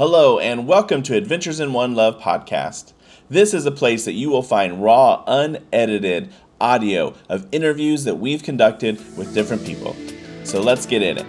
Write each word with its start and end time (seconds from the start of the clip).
Hello, 0.00 0.38
and 0.38 0.66
welcome 0.66 1.02
to 1.02 1.14
Adventures 1.14 1.60
in 1.60 1.74
One 1.74 1.94
Love 1.94 2.18
podcast. 2.18 2.94
This 3.28 3.52
is 3.52 3.66
a 3.66 3.70
place 3.70 4.06
that 4.06 4.14
you 4.14 4.30
will 4.30 4.42
find 4.42 4.82
raw, 4.82 5.22
unedited 5.26 6.32
audio 6.58 7.12
of 7.28 7.46
interviews 7.52 8.04
that 8.04 8.14
we've 8.14 8.42
conducted 8.42 8.96
with 9.18 9.34
different 9.34 9.62
people. 9.62 9.94
So 10.42 10.62
let's 10.62 10.86
get 10.86 11.02
in 11.02 11.18
it. 11.18 11.26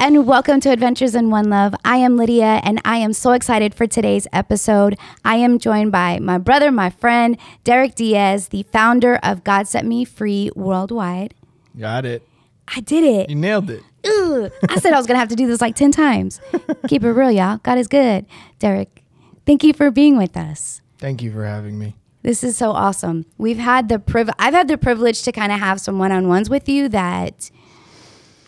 And 0.00 0.26
welcome 0.26 0.60
to 0.60 0.70
Adventures 0.70 1.14
in 1.14 1.28
One 1.28 1.50
Love. 1.50 1.74
I 1.84 1.98
am 1.98 2.16
Lydia 2.16 2.62
and 2.64 2.80
I 2.86 2.96
am 2.96 3.12
so 3.12 3.32
excited 3.32 3.74
for 3.74 3.86
today's 3.86 4.26
episode. 4.32 4.96
I 5.26 5.36
am 5.36 5.58
joined 5.58 5.92
by 5.92 6.18
my 6.18 6.38
brother, 6.38 6.72
my 6.72 6.88
friend, 6.88 7.36
Derek 7.64 7.96
Diaz, 7.96 8.48
the 8.48 8.62
founder 8.62 9.16
of 9.22 9.44
God 9.44 9.68
Set 9.68 9.84
Me 9.84 10.06
Free 10.06 10.50
Worldwide. 10.56 11.34
Got 11.78 12.06
it. 12.06 12.26
I 12.66 12.80
did 12.80 13.04
it. 13.04 13.28
You 13.28 13.36
nailed 13.36 13.68
it. 13.68 13.82
Ugh. 14.06 14.50
I 14.70 14.78
said 14.78 14.94
I 14.94 14.96
was 14.96 15.06
going 15.06 15.16
to 15.16 15.20
have 15.20 15.28
to 15.28 15.36
do 15.36 15.46
this 15.46 15.60
like 15.60 15.76
10 15.76 15.92
times. 15.92 16.40
Keep 16.88 17.04
it 17.04 17.12
real, 17.12 17.30
y'all. 17.30 17.58
God 17.58 17.76
is 17.76 17.86
good. 17.86 18.24
Derek, 18.58 19.04
thank 19.44 19.62
you 19.62 19.74
for 19.74 19.90
being 19.90 20.16
with 20.16 20.34
us. 20.34 20.80
Thank 20.96 21.22
you 21.22 21.30
for 21.30 21.44
having 21.44 21.78
me. 21.78 21.94
This 22.22 22.42
is 22.42 22.56
so 22.56 22.70
awesome. 22.70 23.26
We've 23.36 23.58
had 23.58 23.90
the 23.90 23.98
priv- 23.98 24.30
I've 24.38 24.54
had 24.54 24.68
the 24.68 24.78
privilege 24.78 25.22
to 25.24 25.32
kind 25.32 25.52
of 25.52 25.58
have 25.58 25.78
some 25.78 25.98
one-on-ones 25.98 26.48
with 26.48 26.70
you 26.70 26.88
that 26.88 27.50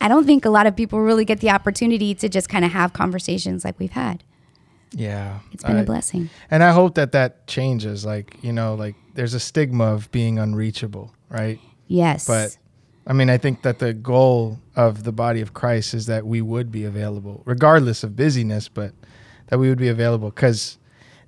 I 0.02 0.08
don't 0.08 0.26
think 0.26 0.44
a 0.44 0.50
lot 0.50 0.66
of 0.66 0.74
people 0.76 1.00
really 1.00 1.24
get 1.24 1.40
the 1.40 1.50
opportunity 1.50 2.14
to 2.16 2.28
just 2.28 2.48
kind 2.48 2.64
of 2.64 2.72
have 2.72 2.92
conversations 2.92 3.64
like 3.64 3.78
we've 3.78 3.92
had. 3.92 4.24
Yeah. 4.94 5.38
It's 5.52 5.64
been 5.64 5.76
I- 5.76 5.80
a 5.80 5.84
blessing. 5.84 6.28
And 6.50 6.62
I 6.62 6.72
hope 6.72 6.96
that 6.96 7.12
that 7.12 7.46
changes. 7.46 8.04
Like, 8.04 8.36
you 8.42 8.52
know, 8.52 8.74
like 8.74 8.94
there's 9.14 9.32
a 9.34 9.40
stigma 9.40 9.84
of 9.84 10.10
being 10.10 10.38
unreachable, 10.38 11.12
right? 11.30 11.58
Yes. 11.86 12.26
But 12.26 12.56
I 13.06 13.12
mean, 13.12 13.30
I 13.30 13.38
think 13.38 13.62
that 13.62 13.78
the 13.78 13.94
goal 13.94 14.58
of 14.76 15.04
the 15.04 15.12
body 15.12 15.40
of 15.40 15.54
Christ 15.54 15.94
is 15.94 16.06
that 16.06 16.26
we 16.26 16.40
would 16.42 16.70
be 16.70 16.84
available, 16.84 17.42
regardless 17.46 18.02
of 18.04 18.14
busyness, 18.16 18.68
but 18.68 18.92
that 19.48 19.58
we 19.58 19.68
would 19.68 19.78
be 19.78 19.88
available 19.88 20.30
because 20.30 20.78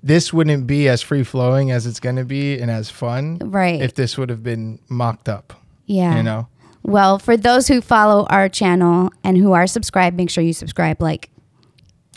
this 0.03 0.33
wouldn't 0.33 0.66
be 0.66 0.88
as 0.88 1.00
free 1.00 1.25
flowing 1.25 1.70
as 1.70 1.86
it's 1.86 2.00
going 2.00 2.16
to 2.16 2.25
be 2.25 2.59
and 2.59 2.70
as 2.70 2.91
fun 2.91 3.38
Right. 3.41 3.81
if 3.81 3.94
this 3.94 4.19
would 4.19 4.28
have 4.31 4.42
been 4.42 4.78
mocked 4.88 5.28
up, 5.28 5.55
yeah. 5.86 6.16
you 6.16 6.22
know? 6.22 6.48
Well, 6.84 7.18
for 7.18 7.36
those 7.36 7.66
who 7.68 7.80
follow 7.80 8.27
our 8.28 8.48
channel 8.48 9.10
and 9.24 9.36
who 9.38 9.52
are 9.52 9.66
subscribed, 9.66 10.16
make 10.16 10.28
sure 10.30 10.44
you 10.44 10.52
subscribe, 10.52 11.00
like, 11.02 11.30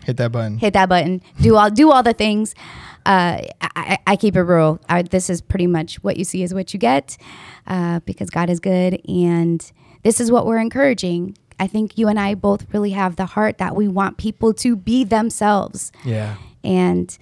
Hit 0.03 0.17
that 0.17 0.31
button. 0.31 0.57
hit 0.57 0.73
that 0.73 0.87
button, 0.89 1.21
do 1.41 1.55
all 1.55 1.69
do 1.69 1.91
all 1.91 2.03
the 2.03 2.13
things. 2.13 2.53
Uh, 3.05 3.41
I, 3.61 3.97
I- 4.05 4.15
keep 4.17 4.35
it 4.35 4.41
real. 4.43 4.79
I, 4.89 5.01
this 5.03 5.29
is 5.29 5.41
pretty 5.41 5.67
much 5.67 5.95
what 6.03 6.17
you 6.17 6.23
see 6.25 6.43
is 6.43 6.53
what 6.53 6.73
you 6.73 6.79
get, 6.79 7.17
uh, 7.65 7.99
because 8.01 8.29
God 8.29 8.49
is 8.49 8.59
good, 8.59 9.01
and 9.09 9.69
this 10.03 10.19
is 10.21 10.31
what 10.31 10.45
we're 10.45 10.59
encouraging. 10.59 11.37
I 11.59 11.67
think 11.67 11.97
you 11.97 12.07
and 12.07 12.19
I 12.19 12.35
both 12.35 12.65
really 12.73 12.91
have 12.91 13.15
the 13.15 13.25
heart 13.25 13.57
that 13.57 13.75
we 13.75 13.87
want 13.87 14.17
people 14.17 14.53
to 14.55 14.75
be 14.75 15.03
themselves, 15.03 15.91
Yeah. 16.05 16.35
and 16.63 17.17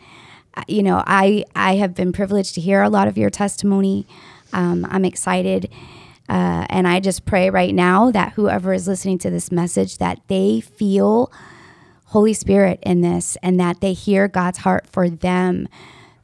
uh, 0.57 0.63
you 0.67 0.81
know, 0.83 1.03
I 1.07 1.43
I 1.55 1.75
have 1.75 1.93
been 1.95 2.11
privileged 2.11 2.55
to 2.55 2.61
hear 2.61 2.81
a 2.81 2.89
lot 2.89 3.07
of 3.07 3.17
your 3.17 3.29
testimony. 3.29 4.05
Um, 4.53 4.85
I'm 4.89 5.05
excited. 5.05 5.69
Uh, 6.27 6.65
and 6.69 6.87
I 6.87 6.99
just 6.99 7.25
pray 7.25 7.49
right 7.49 7.73
now 7.73 8.11
that 8.11 8.33
whoever 8.33 8.73
is 8.73 8.87
listening 8.87 9.17
to 9.19 9.29
this 9.29 9.51
message 9.51 9.99
that 9.99 10.19
they 10.27 10.59
feel 10.61 11.31
Holy 12.05 12.33
Spirit 12.33 12.79
in 12.81 13.01
this 13.01 13.37
and 13.43 13.59
that 13.59 13.81
they 13.81 13.93
hear 13.93 14.27
God's 14.27 14.59
heart 14.59 14.87
for 14.87 15.09
them 15.09 15.67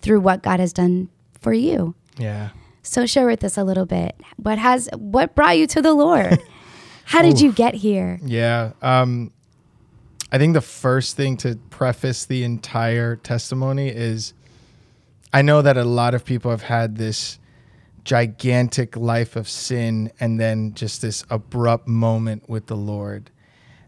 through 0.01 0.21
what 0.21 0.41
God 0.41 0.59
has 0.59 0.73
done 0.73 1.09
for 1.39 1.53
you. 1.53 1.95
Yeah. 2.17 2.49
So 2.81 3.05
share 3.05 3.27
with 3.27 3.43
us 3.43 3.57
a 3.57 3.63
little 3.63 3.85
bit. 3.85 4.15
What 4.37 4.57
has 4.57 4.89
what 4.95 5.35
brought 5.35 5.57
you 5.57 5.67
to 5.67 5.81
the 5.81 5.93
Lord? 5.93 6.41
How 7.05 7.21
did 7.21 7.41
you 7.41 7.51
get 7.51 7.73
here? 7.73 8.19
Yeah. 8.23 8.71
Um, 8.81 9.31
I 10.31 10.37
think 10.37 10.53
the 10.53 10.61
first 10.61 11.17
thing 11.17 11.35
to 11.37 11.57
preface 11.69 12.25
the 12.25 12.43
entire 12.43 13.17
testimony 13.17 13.89
is 13.89 14.33
I 15.33 15.41
know 15.41 15.61
that 15.61 15.77
a 15.77 15.83
lot 15.83 16.13
of 16.13 16.23
people 16.23 16.51
have 16.51 16.63
had 16.63 16.95
this 16.95 17.37
gigantic 18.03 18.95
life 18.97 19.35
of 19.35 19.47
sin 19.49 20.11
and 20.19 20.39
then 20.39 20.73
just 20.73 21.01
this 21.01 21.23
abrupt 21.29 21.87
moment 21.87 22.49
with 22.49 22.67
the 22.67 22.75
Lord. 22.75 23.31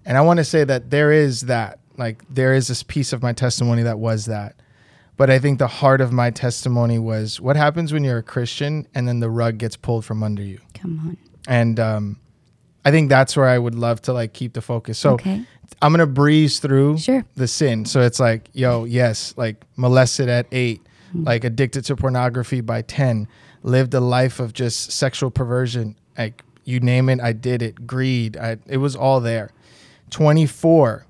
And 0.05 0.17
I 0.17 0.21
want 0.21 0.37
to 0.37 0.43
say 0.43 0.63
that 0.63 0.89
there 0.89 1.11
is 1.11 1.41
that. 1.41 1.79
Like, 1.97 2.23
there 2.29 2.53
is 2.53 2.67
this 2.67 2.81
piece 2.83 3.13
of 3.13 3.21
my 3.21 3.33
testimony 3.33 3.83
that 3.83 3.99
was 3.99 4.25
that. 4.25 4.55
But 5.15 5.29
I 5.29 5.37
think 5.37 5.59
the 5.59 5.67
heart 5.67 6.01
of 6.01 6.11
my 6.11 6.31
testimony 6.31 6.97
was 6.97 7.39
what 7.39 7.55
happens 7.55 7.93
when 7.93 8.03
you're 8.03 8.17
a 8.17 8.23
Christian 8.23 8.87
and 8.95 9.07
then 9.07 9.19
the 9.19 9.29
rug 9.29 9.59
gets 9.59 9.75
pulled 9.77 10.03
from 10.05 10.23
under 10.23 10.41
you 10.41 10.59
Come 10.73 10.99
on. 10.99 11.17
and 11.47 11.79
um, 11.79 12.19
I 12.83 12.89
think 12.89 13.09
that's 13.09 13.37
where 13.37 13.45
I 13.47 13.59
would 13.59 13.75
love 13.75 14.01
to 14.03 14.13
like 14.13 14.33
keep 14.33 14.53
the 14.53 14.61
focus. 14.61 14.97
So 14.97 15.11
Okay. 15.13 15.45
I'm 15.83 15.93
gonna 15.93 16.07
breeze 16.07 16.57
through 16.59 16.97
Sure. 16.97 17.23
the 17.35 17.47
sin. 17.47 17.85
So 17.85 18.01
it's 18.01 18.19
like, 18.19 18.49
yo, 18.53 18.85
yes, 18.85 19.35
like 19.37 19.63
molested 19.75 20.29
at 20.29 20.47
eight, 20.51 20.81
Mm-hmm. 21.13 21.25
like 21.25 21.43
addicted 21.43 21.85
to 21.85 21.95
pornography 21.95 22.61
by 22.61 22.81
ten, 22.81 23.27
lived 23.63 23.93
a 23.93 23.99
life 23.99 24.39
of 24.39 24.53
just 24.53 24.91
sexual 24.91 25.31
perversion. 25.31 25.95
Like 26.17 26.43
you 26.63 26.79
name 26.79 27.09
it, 27.09 27.19
I 27.19 27.33
did 27.33 27.61
it. 27.61 27.87
Greed, 27.87 28.37
I, 28.37 28.57
it 28.67 28.77
was 28.77 28.95
all 28.95 29.19
there. 29.19 29.49
24, 30.11 31.05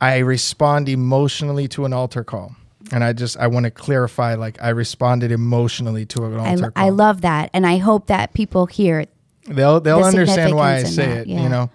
I 0.00 0.18
respond 0.18 0.88
emotionally 0.88 1.68
to 1.68 1.84
an 1.84 1.92
altar 1.92 2.24
call. 2.24 2.56
And 2.90 3.04
I 3.04 3.12
just 3.12 3.38
I 3.38 3.46
want 3.46 3.64
to 3.64 3.70
clarify, 3.70 4.34
like 4.34 4.60
I 4.60 4.70
responded 4.70 5.30
emotionally 5.30 6.04
to 6.06 6.24
an 6.24 6.38
I, 6.38 6.50
altar 6.50 6.70
call. 6.72 6.84
I 6.84 6.90
love 6.90 7.20
that. 7.20 7.48
And 7.54 7.66
I 7.66 7.78
hope 7.78 8.08
that 8.08 8.34
people 8.34 8.66
hear. 8.66 9.06
They'll 9.46 9.80
they'll 9.80 10.00
the 10.00 10.06
understand 10.06 10.54
why 10.54 10.76
I 10.76 10.82
say 10.82 11.06
that, 11.06 11.18
it, 11.18 11.26
yeah. 11.28 11.42
you 11.42 11.48
know. 11.48 11.70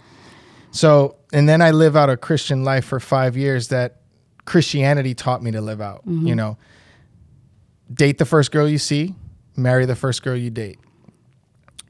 So, 0.71 1.15
and 1.33 1.47
then 1.49 1.61
I 1.61 1.71
live 1.71 1.95
out 1.95 2.09
a 2.09 2.17
Christian 2.17 2.63
life 2.63 2.85
for 2.85 2.99
5 2.99 3.35
years 3.35 3.69
that 3.69 4.01
Christianity 4.45 5.15
taught 5.15 5.41
me 5.41 5.51
to 5.51 5.61
live 5.61 5.81
out, 5.81 6.05
Mm-hmm. 6.05 6.27
you 6.27 6.35
know. 6.35 6.57
Date 7.91 8.17
the 8.17 8.25
first 8.25 8.51
girl 8.51 8.67
you 8.67 8.77
see, 8.77 9.15
marry 9.57 9.85
the 9.85 9.95
first 9.95 10.23
girl 10.23 10.35
you 10.35 10.49
date. 10.49 10.79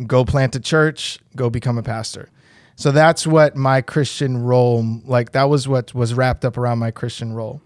Go 0.05 0.25
plant 0.25 0.55
a 0.55 0.59
church, 0.59 1.19
go 1.35 1.49
become 1.49 1.77
a 1.77 1.83
pastor. 1.83 2.29
So 2.75 2.91
that's 2.91 3.25
what 3.25 3.55
my 3.55 3.81
Christian 3.81 4.37
role 4.37 5.01
like 5.05 5.31
that 5.31 5.49
was 5.49 5.67
what 5.67 5.93
was 5.95 6.13
wrapped 6.13 6.45
up 6.45 6.57
around 6.57 6.77
my 6.77 6.91
Christian 6.91 7.33
role. 7.33 7.61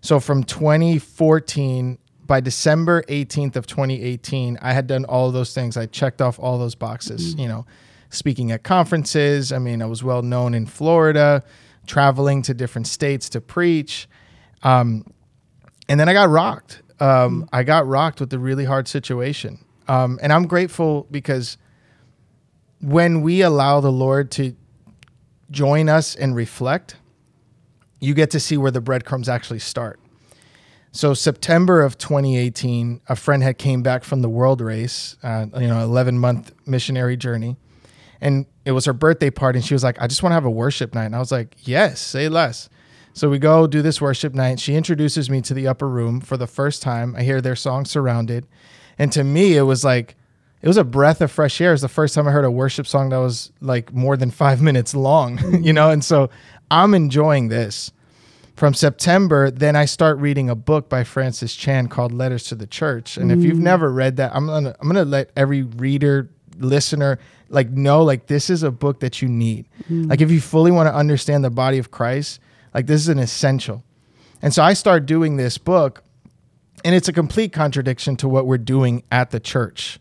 So 0.00 0.18
from 0.18 0.44
2014 0.44 1.98
by 2.24 2.40
December 2.40 3.02
18th 3.02 3.56
of 3.56 3.66
2018, 3.66 4.58
I 4.62 4.72
had 4.72 4.86
done 4.86 5.04
all 5.04 5.30
those 5.30 5.54
things. 5.54 5.76
I 5.76 5.86
checked 5.86 6.22
off 6.22 6.38
all 6.38 6.58
those 6.58 6.74
boxes, 6.74 7.34
you 7.34 7.46
know, 7.46 7.66
speaking 8.10 8.50
at 8.50 8.62
conferences. 8.62 9.52
I 9.52 9.58
mean, 9.58 9.82
I 9.82 9.86
was 9.86 10.02
well 10.02 10.22
known 10.22 10.54
in 10.54 10.64
Florida, 10.66 11.44
traveling 11.86 12.42
to 12.42 12.54
different 12.54 12.86
states 12.86 13.28
to 13.30 13.40
preach. 13.40 14.08
Um, 14.62 15.04
and 15.88 16.00
then 16.00 16.08
I 16.08 16.14
got 16.14 16.30
rocked. 16.30 16.82
Um, 17.00 17.48
I 17.52 17.62
got 17.62 17.86
rocked 17.86 18.20
with 18.20 18.32
a 18.32 18.38
really 18.38 18.64
hard 18.64 18.88
situation. 18.88 19.64
Um, 19.88 20.18
and 20.22 20.32
I'm 20.32 20.46
grateful 20.46 21.06
because 21.10 21.58
when 22.80 23.22
we 23.22 23.42
allow 23.42 23.80
the 23.80 23.92
Lord 23.92 24.30
to 24.32 24.54
join 25.50 25.88
us 25.88 26.14
and 26.14 26.34
reflect, 26.34 26.96
you 28.00 28.14
get 28.14 28.30
to 28.32 28.40
see 28.40 28.56
where 28.56 28.70
the 28.70 28.80
breadcrumbs 28.80 29.28
actually 29.28 29.58
start. 29.58 30.00
So 30.92 31.12
September 31.12 31.82
of 31.82 31.98
2018, 31.98 33.02
a 33.08 33.16
friend 33.16 33.42
had 33.42 33.58
came 33.58 33.82
back 33.82 34.02
from 34.02 34.22
the 34.22 34.28
World 34.28 34.60
Race, 34.60 35.16
uh, 35.22 35.46
you 35.54 35.66
know, 35.66 35.82
11 35.82 36.18
month 36.18 36.52
missionary 36.64 37.16
journey, 37.16 37.56
and 38.20 38.46
it 38.64 38.72
was 38.72 38.86
her 38.86 38.94
birthday 38.94 39.30
party. 39.30 39.58
And 39.58 39.66
she 39.66 39.74
was 39.74 39.84
like, 39.84 40.00
"I 40.00 40.06
just 40.06 40.22
want 40.22 40.30
to 40.30 40.34
have 40.34 40.46
a 40.46 40.50
worship 40.50 40.94
night." 40.94 41.04
And 41.04 41.14
I 41.14 41.18
was 41.18 41.30
like, 41.30 41.54
"Yes, 41.60 42.00
say 42.00 42.30
less." 42.30 42.70
So 43.16 43.30
we 43.30 43.38
go 43.38 43.66
do 43.66 43.80
this 43.80 43.98
worship 43.98 44.34
night. 44.34 44.60
She 44.60 44.74
introduces 44.74 45.30
me 45.30 45.40
to 45.40 45.54
the 45.54 45.66
upper 45.66 45.88
room 45.88 46.20
for 46.20 46.36
the 46.36 46.46
first 46.46 46.82
time. 46.82 47.16
I 47.16 47.22
hear 47.22 47.40
their 47.40 47.56
song 47.56 47.86
"Surrounded," 47.86 48.46
and 48.98 49.10
to 49.12 49.24
me, 49.24 49.56
it 49.56 49.62
was 49.62 49.82
like 49.82 50.16
it 50.60 50.68
was 50.68 50.76
a 50.76 50.84
breath 50.84 51.22
of 51.22 51.30
fresh 51.30 51.58
air. 51.60 51.70
It 51.70 51.74
was 51.74 51.80
the 51.80 51.88
first 51.88 52.14
time 52.14 52.28
I 52.28 52.30
heard 52.32 52.44
a 52.44 52.50
worship 52.50 52.86
song 52.86 53.08
that 53.08 53.16
was 53.16 53.52
like 53.62 53.90
more 53.94 54.18
than 54.18 54.30
five 54.30 54.60
minutes 54.68 54.94
long, 54.94 55.40
you 55.64 55.72
know. 55.72 55.88
And 55.88 56.04
so 56.04 56.28
I'm 56.70 56.92
enjoying 56.92 57.48
this 57.48 57.90
from 58.56 58.74
September, 58.74 59.50
then 59.50 59.76
I 59.76 59.84
start 59.84 60.18
reading 60.18 60.48
a 60.48 60.54
book 60.54 60.88
by 60.88 61.04
Francis 61.04 61.54
Chan 61.54 61.88
called 61.88 62.12
Letters 62.12 62.44
to 62.44 62.54
the 62.54 62.66
Church. 62.66 63.18
And 63.18 63.30
if 63.30 63.40
you've 63.40 63.58
mm. 63.58 63.62
never 63.62 63.92
read 63.92 64.16
that, 64.16 64.34
I'm 64.34 64.46
gonna 64.46 64.74
I'm 64.80 64.88
gonna 64.88 65.04
let 65.04 65.30
every 65.36 65.62
reader, 65.62 66.28
listener, 66.58 67.18
like 67.48 67.70
know 67.70 68.02
like 68.02 68.26
this 68.26 68.48
is 68.50 68.62
a 68.62 68.70
book 68.70 69.00
that 69.00 69.20
you 69.20 69.28
need. 69.28 69.68
Mm. 69.90 70.08
Like 70.08 70.20
if 70.20 70.30
you 70.30 70.40
fully 70.40 70.70
want 70.70 70.88
to 70.88 70.94
understand 70.94 71.44
the 71.44 71.50
body 71.50 71.78
of 71.78 71.90
Christ, 71.90 72.40
like 72.76 72.86
this 72.86 73.00
is 73.00 73.08
an 73.08 73.18
essential. 73.18 73.82
And 74.42 74.52
so 74.52 74.62
I 74.62 74.74
start 74.74 75.06
doing 75.06 75.38
this 75.38 75.56
book, 75.56 76.04
and 76.84 76.94
it's 76.94 77.08
a 77.08 77.12
complete 77.12 77.50
contradiction 77.50 78.16
to 78.18 78.28
what 78.28 78.46
we're 78.46 78.58
doing 78.58 79.02
at 79.10 79.30
the 79.30 79.40
church. 79.40 79.98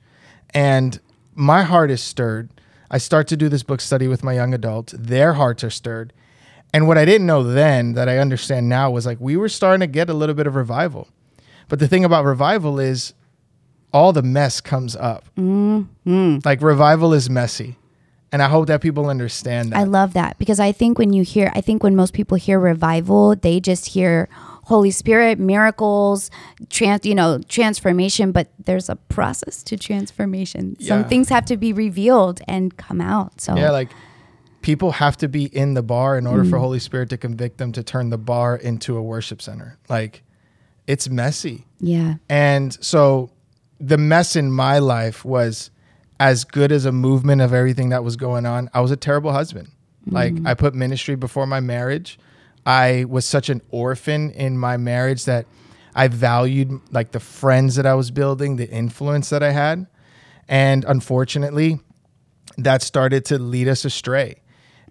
And 0.49 0.99
my 1.33 1.63
heart 1.63 1.89
is 1.89 2.03
stirred. 2.03 2.49
I 2.91 2.97
start 2.97 3.29
to 3.29 3.37
do 3.37 3.47
this 3.47 3.63
book 3.63 3.79
study 3.79 4.09
with 4.09 4.25
my 4.25 4.33
young 4.33 4.53
adults. 4.53 4.93
Their 4.97 5.33
hearts 5.33 5.63
are 5.63 5.69
stirred. 5.69 6.11
And 6.73 6.85
what 6.85 6.97
I 6.97 7.05
didn't 7.05 7.27
know 7.27 7.43
then 7.43 7.93
that 7.93 8.09
I 8.09 8.17
understand 8.17 8.67
now 8.67 8.91
was 8.91 9.05
like 9.05 9.21
we 9.21 9.37
were 9.37 9.47
starting 9.47 9.79
to 9.79 9.87
get 9.87 10.09
a 10.09 10.13
little 10.13 10.35
bit 10.35 10.45
of 10.45 10.55
revival. 10.55 11.07
But 11.69 11.79
the 11.79 11.87
thing 11.87 12.03
about 12.03 12.25
revival 12.25 12.77
is 12.77 13.13
all 13.93 14.11
the 14.11 14.21
mess 14.21 14.59
comes 14.59 14.97
up. 14.97 15.23
Mm-hmm. 15.37 16.39
Like 16.43 16.61
revival 16.61 17.13
is 17.13 17.29
messy. 17.29 17.77
And 18.35 18.43
I 18.43 18.49
hope 18.49 18.67
that 18.67 18.81
people 18.81 19.07
understand 19.09 19.71
that. 19.71 19.77
I 19.77 19.83
love 19.83 20.11
that 20.11 20.37
because 20.37 20.59
I 20.59 20.73
think 20.73 20.99
when 20.99 21.13
you 21.13 21.23
hear, 21.23 21.53
I 21.55 21.61
think 21.61 21.83
when 21.83 21.95
most 21.95 22.13
people 22.13 22.35
hear 22.35 22.59
revival, 22.59 23.33
they 23.33 23.61
just 23.61 23.85
hear 23.85 24.27
Holy 24.63 24.91
Spirit, 24.91 25.39
miracles, 25.39 26.29
trans, 26.69 27.05
you 27.05 27.15
know, 27.15 27.39
transformation. 27.47 28.33
But 28.33 28.49
there's 28.65 28.89
a 28.89 28.97
process 28.97 29.63
to 29.63 29.77
transformation. 29.77 30.75
Some 30.81 31.05
things 31.05 31.29
have 31.29 31.45
to 31.45 31.55
be 31.55 31.71
revealed 31.71 32.41
and 32.45 32.75
come 32.75 32.99
out. 32.99 33.39
So 33.39 33.55
yeah, 33.55 33.71
like 33.71 33.91
people 34.61 34.91
have 34.91 35.15
to 35.19 35.29
be 35.29 35.45
in 35.45 35.73
the 35.75 35.81
bar 35.83 36.17
in 36.17 36.27
order 36.27 36.43
Mm. 36.43 36.49
for 36.49 36.57
Holy 36.59 36.79
Spirit 36.79 37.09
to 37.11 37.17
convict 37.17 37.57
them 37.57 37.71
to 37.71 37.83
turn 37.83 38.09
the 38.09 38.17
bar 38.17 38.57
into 38.57 38.97
a 38.97 39.01
worship 39.01 39.41
center. 39.41 39.77
Like 39.87 40.23
it's 40.87 41.07
messy. 41.07 41.65
yeah, 41.79 42.15
And 42.27 42.73
so 42.83 43.29
the 43.79 43.97
mess 43.97 44.35
in 44.35 44.51
my 44.51 44.79
life 44.79 45.23
was 45.23 45.71
as 46.19 46.43
good 46.43 46.71
as 46.71 46.85
a 46.85 46.91
movement 46.91 47.41
of 47.41 47.53
everything 47.53 47.89
that 47.89 48.03
was 48.03 48.15
going 48.15 48.45
on. 48.45 48.69
I 48.73 48.81
was 48.81 48.91
a 48.91 48.97
terrible 48.97 49.31
husband. 49.31 49.69
Like 50.07 50.33
mm. 50.33 50.47
I 50.47 50.53
put 50.53 50.73
ministry 50.73 51.15
before 51.15 51.47
my 51.47 51.59
marriage. 51.59 52.19
I 52.65 53.05
was 53.07 53.25
such 53.25 53.49
an 53.49 53.61
orphan 53.71 54.31
in 54.31 54.57
my 54.57 54.77
marriage 54.77 55.25
that 55.25 55.45
I 55.93 56.07
valued 56.07 56.79
like 56.91 57.11
the 57.11 57.19
friends 57.19 57.75
that 57.75 57.85
I 57.85 57.93
was 57.95 58.11
building, 58.11 58.55
the 58.55 58.69
influence 58.69 59.29
that 59.29 59.43
I 59.43 59.51
had. 59.51 59.87
And 60.47 60.83
unfortunately, 60.85 61.79
that 62.57 62.81
started 62.81 63.25
to 63.25 63.39
lead 63.39 63.67
us 63.67 63.85
astray. 63.85 64.41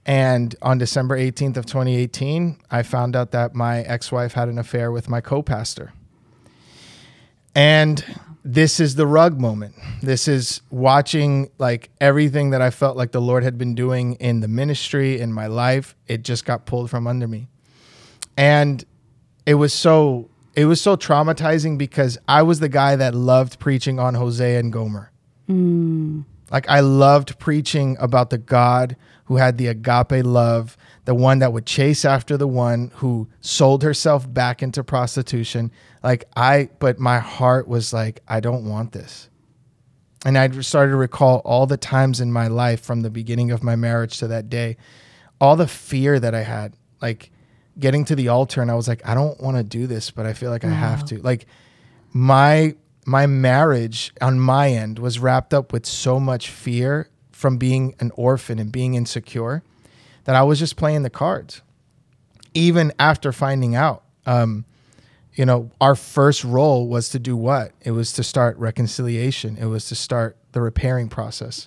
And 0.06 0.54
on 0.60 0.78
December 0.78 1.16
18th 1.16 1.56
of 1.56 1.66
2018, 1.66 2.58
I 2.70 2.82
found 2.82 3.16
out 3.16 3.30
that 3.30 3.54
my 3.54 3.80
ex-wife 3.82 4.34
had 4.34 4.48
an 4.48 4.58
affair 4.58 4.92
with 4.92 5.08
my 5.08 5.20
co-pastor. 5.20 5.92
And 7.54 8.04
this 8.44 8.78
is 8.78 8.94
the 8.94 9.06
rug 9.06 9.40
moment. 9.40 9.74
This 10.02 10.28
is 10.28 10.60
watching 10.70 11.50
like 11.58 11.90
everything 12.00 12.50
that 12.50 12.60
I 12.60 12.68
felt 12.68 12.96
like 12.96 13.12
the 13.12 13.20
Lord 13.20 13.42
had 13.42 13.56
been 13.56 13.74
doing 13.74 14.14
in 14.14 14.40
the 14.40 14.48
ministry 14.48 15.18
in 15.18 15.32
my 15.32 15.46
life, 15.46 15.96
it 16.06 16.22
just 16.22 16.44
got 16.44 16.66
pulled 16.66 16.90
from 16.90 17.06
under 17.06 17.26
me. 17.26 17.48
And 18.36 18.84
it 19.46 19.54
was 19.54 19.72
so 19.72 20.28
it 20.54 20.66
was 20.66 20.80
so 20.80 20.96
traumatizing 20.96 21.78
because 21.78 22.18
I 22.28 22.42
was 22.42 22.60
the 22.60 22.68
guy 22.68 22.96
that 22.96 23.14
loved 23.14 23.58
preaching 23.58 23.98
on 23.98 24.14
Hosea 24.14 24.60
and 24.60 24.72
Gomer. 24.72 25.10
Hmm. 25.46 26.20
Like 26.50 26.68
I 26.68 26.80
loved 26.80 27.38
preaching 27.38 27.96
about 27.98 28.30
the 28.30 28.38
God 28.38 28.96
who 29.24 29.36
had 29.36 29.56
the 29.56 29.68
agape 29.68 30.24
love, 30.24 30.76
the 31.04 31.14
one 31.14 31.40
that 31.40 31.52
would 31.52 31.66
chase 31.66 32.04
after 32.04 32.36
the 32.36 32.48
one 32.48 32.90
who 32.96 33.28
sold 33.40 33.82
herself 33.82 34.32
back 34.32 34.62
into 34.62 34.82
prostitution. 34.82 35.70
Like 36.02 36.24
I, 36.36 36.70
but 36.78 36.98
my 36.98 37.18
heart 37.18 37.68
was 37.68 37.92
like, 37.92 38.22
I 38.26 38.40
don't 38.40 38.68
want 38.68 38.92
this. 38.92 39.28
And 40.24 40.38
I 40.38 40.48
started 40.60 40.92
to 40.92 40.96
recall 40.96 41.42
all 41.44 41.66
the 41.66 41.76
times 41.76 42.20
in 42.20 42.32
my 42.32 42.48
life 42.48 42.80
from 42.80 43.02
the 43.02 43.10
beginning 43.10 43.50
of 43.50 43.62
my 43.62 43.76
marriage 43.76 44.18
to 44.18 44.28
that 44.28 44.48
day, 44.48 44.78
all 45.38 45.56
the 45.56 45.68
fear 45.68 46.18
that 46.18 46.34
I 46.34 46.42
had, 46.42 46.74
like 47.02 47.30
getting 47.78 48.06
to 48.06 48.16
the 48.16 48.28
altar 48.28 48.62
and 48.62 48.70
I 48.70 48.74
was 48.74 48.88
like, 48.88 49.06
I 49.06 49.14
don't 49.14 49.38
want 49.40 49.58
to 49.58 49.62
do 49.62 49.86
this, 49.86 50.10
but 50.10 50.24
I 50.24 50.32
feel 50.32 50.50
like 50.50 50.64
I 50.64 50.70
have 50.70 51.04
to. 51.06 51.20
Like 51.20 51.46
my 52.12 52.74
my 53.06 53.26
marriage 53.26 54.14
on 54.22 54.40
my 54.40 54.70
end 54.70 54.98
was 54.98 55.18
wrapped 55.18 55.52
up 55.52 55.74
with 55.74 55.84
so 55.84 56.18
much 56.18 56.48
fear 56.48 57.10
from 57.32 57.58
being 57.58 57.94
an 58.00 58.10
orphan 58.14 58.58
and 58.58 58.72
being 58.72 58.94
insecure 58.94 59.62
that 60.24 60.34
I 60.34 60.42
was 60.42 60.58
just 60.58 60.76
playing 60.76 61.02
the 61.02 61.10
cards. 61.10 61.62
Even 62.54 62.92
after 62.98 63.32
finding 63.32 63.74
out, 63.74 64.04
um, 64.26 64.64
you 65.34 65.44
know, 65.44 65.70
our 65.80 65.96
first 65.96 66.44
role 66.44 66.86
was 66.88 67.08
to 67.10 67.18
do 67.18 67.36
what? 67.36 67.72
It 67.82 67.90
was 67.90 68.12
to 68.12 68.22
start 68.22 68.56
reconciliation. 68.58 69.56
It 69.56 69.66
was 69.66 69.86
to 69.88 69.94
start 69.94 70.36
the 70.52 70.60
repairing 70.60 71.08
process. 71.08 71.66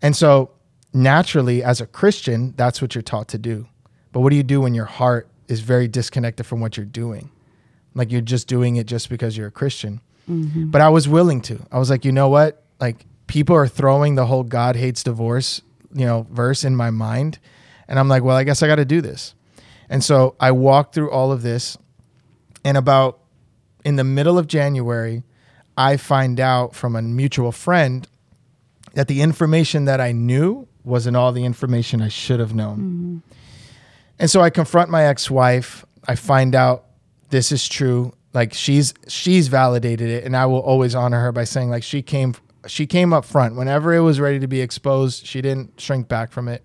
And 0.00 0.14
so, 0.14 0.50
naturally, 0.94 1.62
as 1.64 1.80
a 1.80 1.86
Christian, 1.86 2.54
that's 2.56 2.80
what 2.80 2.94
you're 2.94 3.02
taught 3.02 3.26
to 3.28 3.38
do. 3.38 3.66
But 4.12 4.20
what 4.20 4.30
do 4.30 4.36
you 4.36 4.44
do 4.44 4.60
when 4.60 4.74
your 4.74 4.84
heart 4.84 5.28
is 5.48 5.60
very 5.60 5.88
disconnected 5.88 6.46
from 6.46 6.60
what 6.60 6.76
you're 6.76 6.86
doing? 6.86 7.30
Like 7.94 8.12
you're 8.12 8.20
just 8.20 8.46
doing 8.46 8.76
it 8.76 8.86
just 8.86 9.08
because 9.10 9.36
you're 9.36 9.48
a 9.48 9.52
Christian. 9.52 10.00
But 10.70 10.80
I 10.80 10.88
was 10.90 11.08
willing 11.08 11.40
to. 11.42 11.58
I 11.72 11.78
was 11.78 11.90
like, 11.90 12.04
you 12.04 12.12
know 12.12 12.28
what? 12.28 12.62
Like 12.80 13.04
people 13.26 13.56
are 13.56 13.66
throwing 13.66 14.14
the 14.14 14.26
whole 14.26 14.44
God 14.44 14.76
hates 14.76 15.02
divorce, 15.02 15.62
you 15.92 16.06
know, 16.06 16.26
verse 16.30 16.62
in 16.64 16.76
my 16.76 16.90
mind. 16.90 17.38
And 17.88 17.98
I'm 17.98 18.08
like, 18.08 18.22
well, 18.22 18.36
I 18.36 18.44
guess 18.44 18.62
I 18.62 18.66
got 18.66 18.76
to 18.76 18.84
do 18.84 19.00
this. 19.00 19.34
And 19.88 20.04
so 20.04 20.36
I 20.38 20.50
walked 20.52 20.94
through 20.94 21.10
all 21.10 21.32
of 21.32 21.42
this. 21.42 21.78
And 22.64 22.76
about 22.76 23.20
in 23.84 23.96
the 23.96 24.04
middle 24.04 24.38
of 24.38 24.46
January, 24.46 25.22
I 25.76 25.96
find 25.96 26.38
out 26.40 26.74
from 26.74 26.96
a 26.96 27.02
mutual 27.02 27.52
friend 27.52 28.06
that 28.94 29.08
the 29.08 29.22
information 29.22 29.86
that 29.86 30.00
I 30.00 30.12
knew 30.12 30.66
wasn't 30.84 31.16
all 31.16 31.32
the 31.32 31.44
information 31.44 32.02
I 32.02 32.08
should 32.08 32.40
have 32.40 32.54
known. 32.54 32.76
Mm-hmm. 32.76 33.18
And 34.18 34.30
so 34.30 34.40
I 34.40 34.50
confront 34.50 34.90
my 34.90 35.04
ex-wife. 35.04 35.84
I 36.06 36.16
find 36.16 36.54
out 36.54 36.86
this 37.30 37.52
is 37.52 37.68
true. 37.68 38.12
Like 38.34 38.52
she's 38.52 38.92
she's 39.06 39.48
validated 39.48 40.10
it 40.10 40.24
and 40.24 40.36
I 40.36 40.46
will 40.46 40.60
always 40.60 40.94
honor 40.94 41.20
her 41.20 41.32
by 41.32 41.44
saying 41.44 41.70
like 41.70 41.82
she 41.82 42.02
came 42.02 42.34
she 42.66 42.86
came 42.86 43.12
up 43.12 43.24
front 43.24 43.56
whenever 43.56 43.94
it 43.94 44.00
was 44.00 44.20
ready 44.20 44.38
to 44.40 44.46
be 44.46 44.60
exposed. 44.60 45.26
She 45.26 45.40
didn't 45.40 45.80
shrink 45.80 46.08
back 46.08 46.30
from 46.30 46.48
it. 46.48 46.64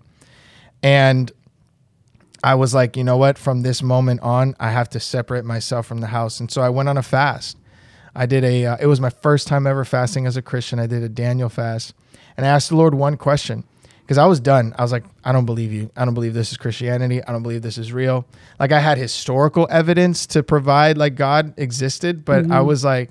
And 0.84 1.32
I 2.44 2.54
was 2.56 2.74
like, 2.74 2.94
you 2.94 3.04
know 3.04 3.16
what? 3.16 3.38
From 3.38 3.62
this 3.62 3.82
moment 3.82 4.20
on, 4.20 4.54
I 4.60 4.70
have 4.70 4.90
to 4.90 5.00
separate 5.00 5.46
myself 5.46 5.86
from 5.86 6.02
the 6.02 6.08
house. 6.08 6.38
And 6.40 6.50
so 6.50 6.60
I 6.60 6.68
went 6.68 6.90
on 6.90 6.98
a 6.98 7.02
fast. 7.02 7.56
I 8.14 8.26
did 8.26 8.44
a. 8.44 8.66
Uh, 8.66 8.76
it 8.78 8.86
was 8.86 9.00
my 9.00 9.08
first 9.08 9.48
time 9.48 9.66
ever 9.66 9.84
fasting 9.84 10.26
as 10.26 10.36
a 10.36 10.42
Christian. 10.42 10.78
I 10.78 10.86
did 10.86 11.02
a 11.02 11.08
Daniel 11.08 11.48
fast, 11.48 11.94
and 12.36 12.46
I 12.46 12.50
asked 12.50 12.68
the 12.68 12.76
Lord 12.76 12.94
one 12.94 13.16
question 13.16 13.64
because 14.02 14.18
I 14.18 14.26
was 14.26 14.38
done. 14.38 14.74
I 14.78 14.82
was 14.82 14.92
like, 14.92 15.04
I 15.24 15.32
don't 15.32 15.46
believe 15.46 15.72
you. 15.72 15.90
I 15.96 16.04
don't 16.04 16.14
believe 16.14 16.34
this 16.34 16.52
is 16.52 16.58
Christianity. 16.58 17.24
I 17.24 17.32
don't 17.32 17.42
believe 17.42 17.62
this 17.62 17.78
is 17.78 17.92
real. 17.92 18.26
Like 18.60 18.70
I 18.70 18.78
had 18.78 18.98
historical 18.98 19.66
evidence 19.70 20.26
to 20.26 20.42
provide 20.42 20.98
like 20.98 21.16
God 21.16 21.54
existed, 21.56 22.24
but 22.24 22.50
I 22.50 22.60
was 22.60 22.84
like, 22.84 23.10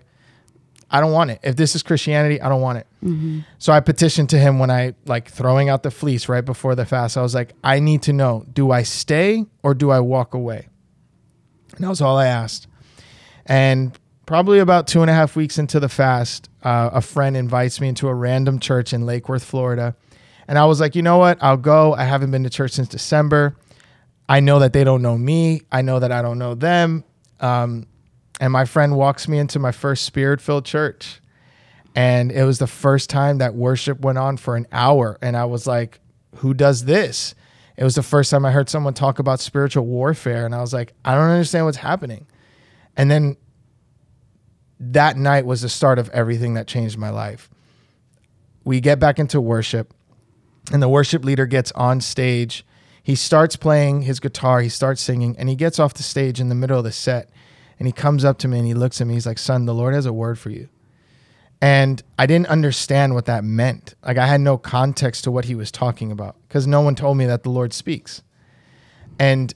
I 0.94 1.02
don't 1.02 1.12
want 1.12 1.32
it. 1.32 1.40
If 1.44 1.56
this 1.56 1.76
is 1.76 1.82
Christianity, 1.82 2.40
I 2.40 2.48
don't 2.48 2.62
want 2.62 2.78
it. 2.78 2.88
So 3.58 3.74
I 3.74 3.80
petitioned 3.80 4.30
to 4.30 4.38
him 4.38 4.60
when 4.60 4.70
I 4.70 4.94
like 5.06 5.28
throwing 5.30 5.68
out 5.68 5.82
the 5.82 5.90
fleece 5.92 6.30
right 6.30 6.46
before 6.46 6.76
the 6.76 6.86
fast. 6.86 7.18
I 7.18 7.22
was 7.24 7.34
like, 7.34 7.54
I 7.64 7.80
need 7.80 8.04
to 8.04 8.14
know, 8.14 8.46
do 8.54 8.70
I 8.72 8.84
stay 8.84 9.46
or 9.64 9.74
do 9.74 9.90
I 9.90 10.00
walk 10.00 10.36
away? 10.36 10.70
And 11.76 11.84
that 11.84 11.90
was 11.90 12.00
all 12.00 12.18
I 12.18 12.28
asked. 12.28 12.68
And 13.48 13.98
probably 14.28 14.60
about 14.60 14.86
two 14.88 15.02
and 15.02 15.10
a 15.10 15.14
half 15.14 15.36
weeks 15.36 15.58
into 15.58 15.80
the 15.80 15.90
fast, 15.90 16.48
uh, 16.62 16.92
a 16.94 17.02
friend 17.02 17.36
invites 17.36 17.82
me 17.82 17.88
into 17.90 18.08
a 18.08 18.14
random 18.14 18.60
church 18.60 18.94
in 18.94 19.06
Lake 19.06 19.28
Worth, 19.28 19.44
Florida. 19.44 19.96
And 20.48 20.60
I 20.60 20.66
was 20.66 20.80
like, 20.80 20.96
you 20.96 21.02
know 21.02 21.18
what? 21.18 21.40
I'll 21.42 21.58
go. 21.58 21.96
I 21.96 22.04
haven't 22.04 22.30
been 22.30 22.44
to 22.44 22.50
church 22.50 22.72
since 22.72 22.88
December. 22.88 23.56
I 24.30 24.40
know 24.42 24.60
that 24.60 24.74
they 24.74 24.84
don't 24.84 25.02
know 25.02 25.18
me. 25.18 25.62
I 25.72 25.82
know 25.82 26.00
that 26.00 26.12
I 26.12 26.22
don't 26.22 26.38
know 26.38 26.54
them. 26.54 27.04
Um, 27.40 27.88
and 28.44 28.52
my 28.52 28.66
friend 28.66 28.98
walks 28.98 29.30
me 29.30 29.38
into 29.38 29.58
my 29.58 29.72
first 29.72 30.04
spirit 30.04 30.42
filled 30.42 30.66
church. 30.66 31.22
And 31.96 32.30
it 32.30 32.44
was 32.44 32.60
the 32.60 32.68
first 32.68 33.10
time 33.10 33.38
that 33.38 33.56
worship 33.56 34.02
went 34.02 34.18
on 34.18 34.36
for 34.36 34.58
an 34.58 34.68
hour. 34.70 35.18
And 35.22 35.38
I 35.38 35.46
was 35.46 35.66
like, 35.66 36.02
who 36.36 36.54
does 36.54 36.84
this? 36.84 37.36
It 37.78 37.86
was 37.86 37.96
the 37.96 38.04
first 38.04 38.30
time 38.30 38.46
I 38.46 38.52
heard 38.52 38.68
someone 38.68 38.96
talk 38.96 39.18
about 39.18 39.40
spiritual 39.40 39.86
warfare. 39.86 40.46
And 40.46 40.54
I 40.54 40.60
was 40.60 40.74
like, 40.74 40.92
I 41.06 41.16
don't 41.16 41.30
understand 41.30 41.64
what's 41.64 41.78
happening. 41.78 42.28
And 42.98 43.10
then 43.10 43.38
that 44.78 45.16
night 45.16 45.46
was 45.46 45.62
the 45.62 45.70
start 45.70 45.98
of 45.98 46.10
everything 46.10 46.56
that 46.56 46.68
changed 46.68 46.98
my 46.98 47.12
life. 47.12 47.50
We 48.66 48.82
get 48.82 49.00
back 49.00 49.20
into 49.20 49.40
worship, 49.40 49.94
and 50.70 50.84
the 50.84 50.90
worship 50.90 51.24
leader 51.24 51.46
gets 51.46 51.72
on 51.72 52.02
stage. 52.02 52.66
He 53.02 53.16
starts 53.16 53.56
playing 53.56 54.02
his 54.02 54.20
guitar, 54.20 54.60
he 54.60 54.68
starts 54.68 55.02
singing, 55.02 55.34
and 55.38 55.48
he 55.48 55.56
gets 55.56 55.80
off 55.80 55.94
the 55.94 56.04
stage 56.04 56.42
in 56.42 56.50
the 56.50 56.56
middle 56.56 56.78
of 56.78 56.84
the 56.84 56.92
set. 56.92 57.30
And 57.84 57.88
he 57.90 57.92
comes 57.92 58.24
up 58.24 58.38
to 58.38 58.48
me 58.48 58.60
and 58.60 58.66
he 58.66 58.74
looks 58.74 59.02
at 59.02 59.08
me. 59.08 59.16
He's 59.16 59.26
like, 59.26 59.38
Son, 59.38 59.66
the 59.66 59.74
Lord 59.74 59.94
has 59.94 60.06
a 60.06 60.14
word 60.14 60.40
for 60.40 60.50
you. 60.50 60.70
And 61.60 62.02
I 62.18 62.26
didn't 62.26 62.48
understand 62.48 63.14
what 63.14 63.26
that 63.26 63.44
meant. 63.44 63.96
Like, 64.06 64.18
I 64.18 64.26
had 64.26 64.40
no 64.40 64.58
context 64.58 65.26
to 65.26 65.32
what 65.32 65.44
he 65.44 65.54
was 65.54 65.70
talking 65.70 66.10
about 66.10 66.38
because 66.48 66.66
no 66.66 66.80
one 66.80 66.96
told 66.96 67.18
me 67.18 67.26
that 67.26 67.44
the 67.44 67.50
Lord 67.50 67.74
speaks. 67.74 68.24
And 69.20 69.54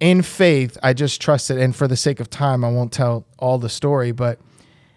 in 0.00 0.22
faith, 0.22 0.76
I 0.82 0.94
just 0.94 1.22
trusted. 1.22 1.58
And 1.58 1.76
for 1.76 1.86
the 1.86 1.96
sake 1.96 2.18
of 2.18 2.28
time, 2.28 2.64
I 2.64 2.72
won't 2.72 2.92
tell 2.92 3.24
all 3.38 3.58
the 3.58 3.68
story, 3.68 4.10
but 4.10 4.40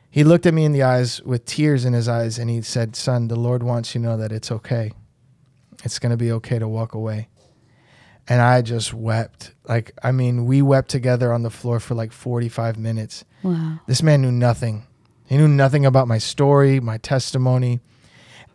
he 0.09 0.23
looked 0.23 0.47
at 0.47 0.55
me 0.55 0.65
in 0.65 0.71
the 0.71 0.81
eyes 0.81 1.21
with 1.21 1.45
tears 1.45 1.85
in 1.85 1.93
his 1.93 2.09
eyes 2.09 2.39
and 2.39 2.49
he 2.49 2.63
said, 2.63 2.95
Son, 2.95 3.27
the 3.27 3.35
Lord 3.35 3.61
wants 3.61 3.93
you 3.93 4.01
to 4.01 4.07
know 4.07 4.17
that 4.17 4.31
it's 4.31 4.51
okay. 4.51 4.93
It's 5.83 5.99
going 5.99 6.09
to 6.09 6.17
be 6.17 6.31
okay 6.31 6.57
to 6.57 6.67
walk 6.67 6.95
away. 6.95 7.27
And 8.31 8.41
I 8.41 8.61
just 8.61 8.93
wept. 8.93 9.53
Like, 9.67 9.91
I 10.01 10.13
mean, 10.13 10.45
we 10.45 10.61
wept 10.61 10.87
together 10.87 11.33
on 11.33 11.43
the 11.43 11.49
floor 11.49 11.81
for 11.81 11.95
like 11.95 12.13
45 12.13 12.77
minutes. 12.77 13.25
Wow. 13.43 13.81
This 13.87 14.01
man 14.01 14.21
knew 14.21 14.31
nothing. 14.31 14.87
He 15.25 15.35
knew 15.35 15.49
nothing 15.49 15.85
about 15.85 16.07
my 16.07 16.17
story, 16.17 16.79
my 16.79 16.97
testimony. 16.97 17.81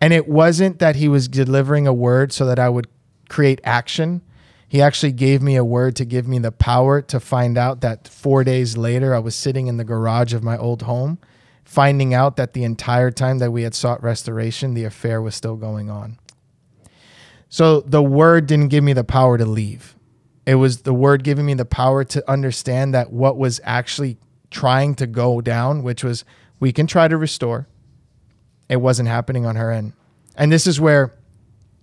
And 0.00 0.14
it 0.14 0.28
wasn't 0.28 0.78
that 0.78 0.96
he 0.96 1.08
was 1.08 1.28
delivering 1.28 1.86
a 1.86 1.92
word 1.92 2.32
so 2.32 2.46
that 2.46 2.58
I 2.58 2.70
would 2.70 2.86
create 3.28 3.60
action. 3.64 4.22
He 4.66 4.80
actually 4.80 5.12
gave 5.12 5.42
me 5.42 5.56
a 5.56 5.64
word 5.64 5.94
to 5.96 6.06
give 6.06 6.26
me 6.26 6.38
the 6.38 6.52
power 6.52 7.02
to 7.02 7.20
find 7.20 7.58
out 7.58 7.82
that 7.82 8.08
four 8.08 8.44
days 8.44 8.78
later, 8.78 9.14
I 9.14 9.18
was 9.18 9.34
sitting 9.34 9.66
in 9.66 9.76
the 9.76 9.84
garage 9.84 10.32
of 10.32 10.42
my 10.42 10.56
old 10.56 10.82
home, 10.82 11.18
finding 11.66 12.14
out 12.14 12.36
that 12.36 12.54
the 12.54 12.64
entire 12.64 13.10
time 13.10 13.40
that 13.40 13.52
we 13.52 13.64
had 13.64 13.74
sought 13.74 14.02
restoration, 14.02 14.72
the 14.72 14.84
affair 14.84 15.20
was 15.20 15.34
still 15.34 15.56
going 15.56 15.90
on. 15.90 16.18
So 17.48 17.80
the 17.80 18.02
word 18.02 18.46
didn't 18.46 18.68
give 18.68 18.84
me 18.84 18.92
the 18.92 19.04
power 19.04 19.38
to 19.38 19.44
leave. 19.46 19.96
It 20.46 20.56
was 20.56 20.82
the 20.82 20.94
word 20.94 21.24
giving 21.24 21.46
me 21.46 21.54
the 21.54 21.64
power 21.64 22.04
to 22.04 22.30
understand 22.30 22.94
that 22.94 23.12
what 23.12 23.36
was 23.36 23.60
actually 23.64 24.18
trying 24.50 24.94
to 24.96 25.06
go 25.06 25.40
down, 25.40 25.82
which 25.82 26.04
was 26.04 26.24
we 26.60 26.72
can 26.72 26.86
try 26.86 27.08
to 27.08 27.16
restore, 27.16 27.66
it 28.68 28.76
wasn't 28.76 29.08
happening 29.08 29.44
on 29.44 29.56
her 29.56 29.70
end. 29.70 29.92
And 30.36 30.52
this 30.52 30.66
is 30.66 30.80
where 30.80 31.14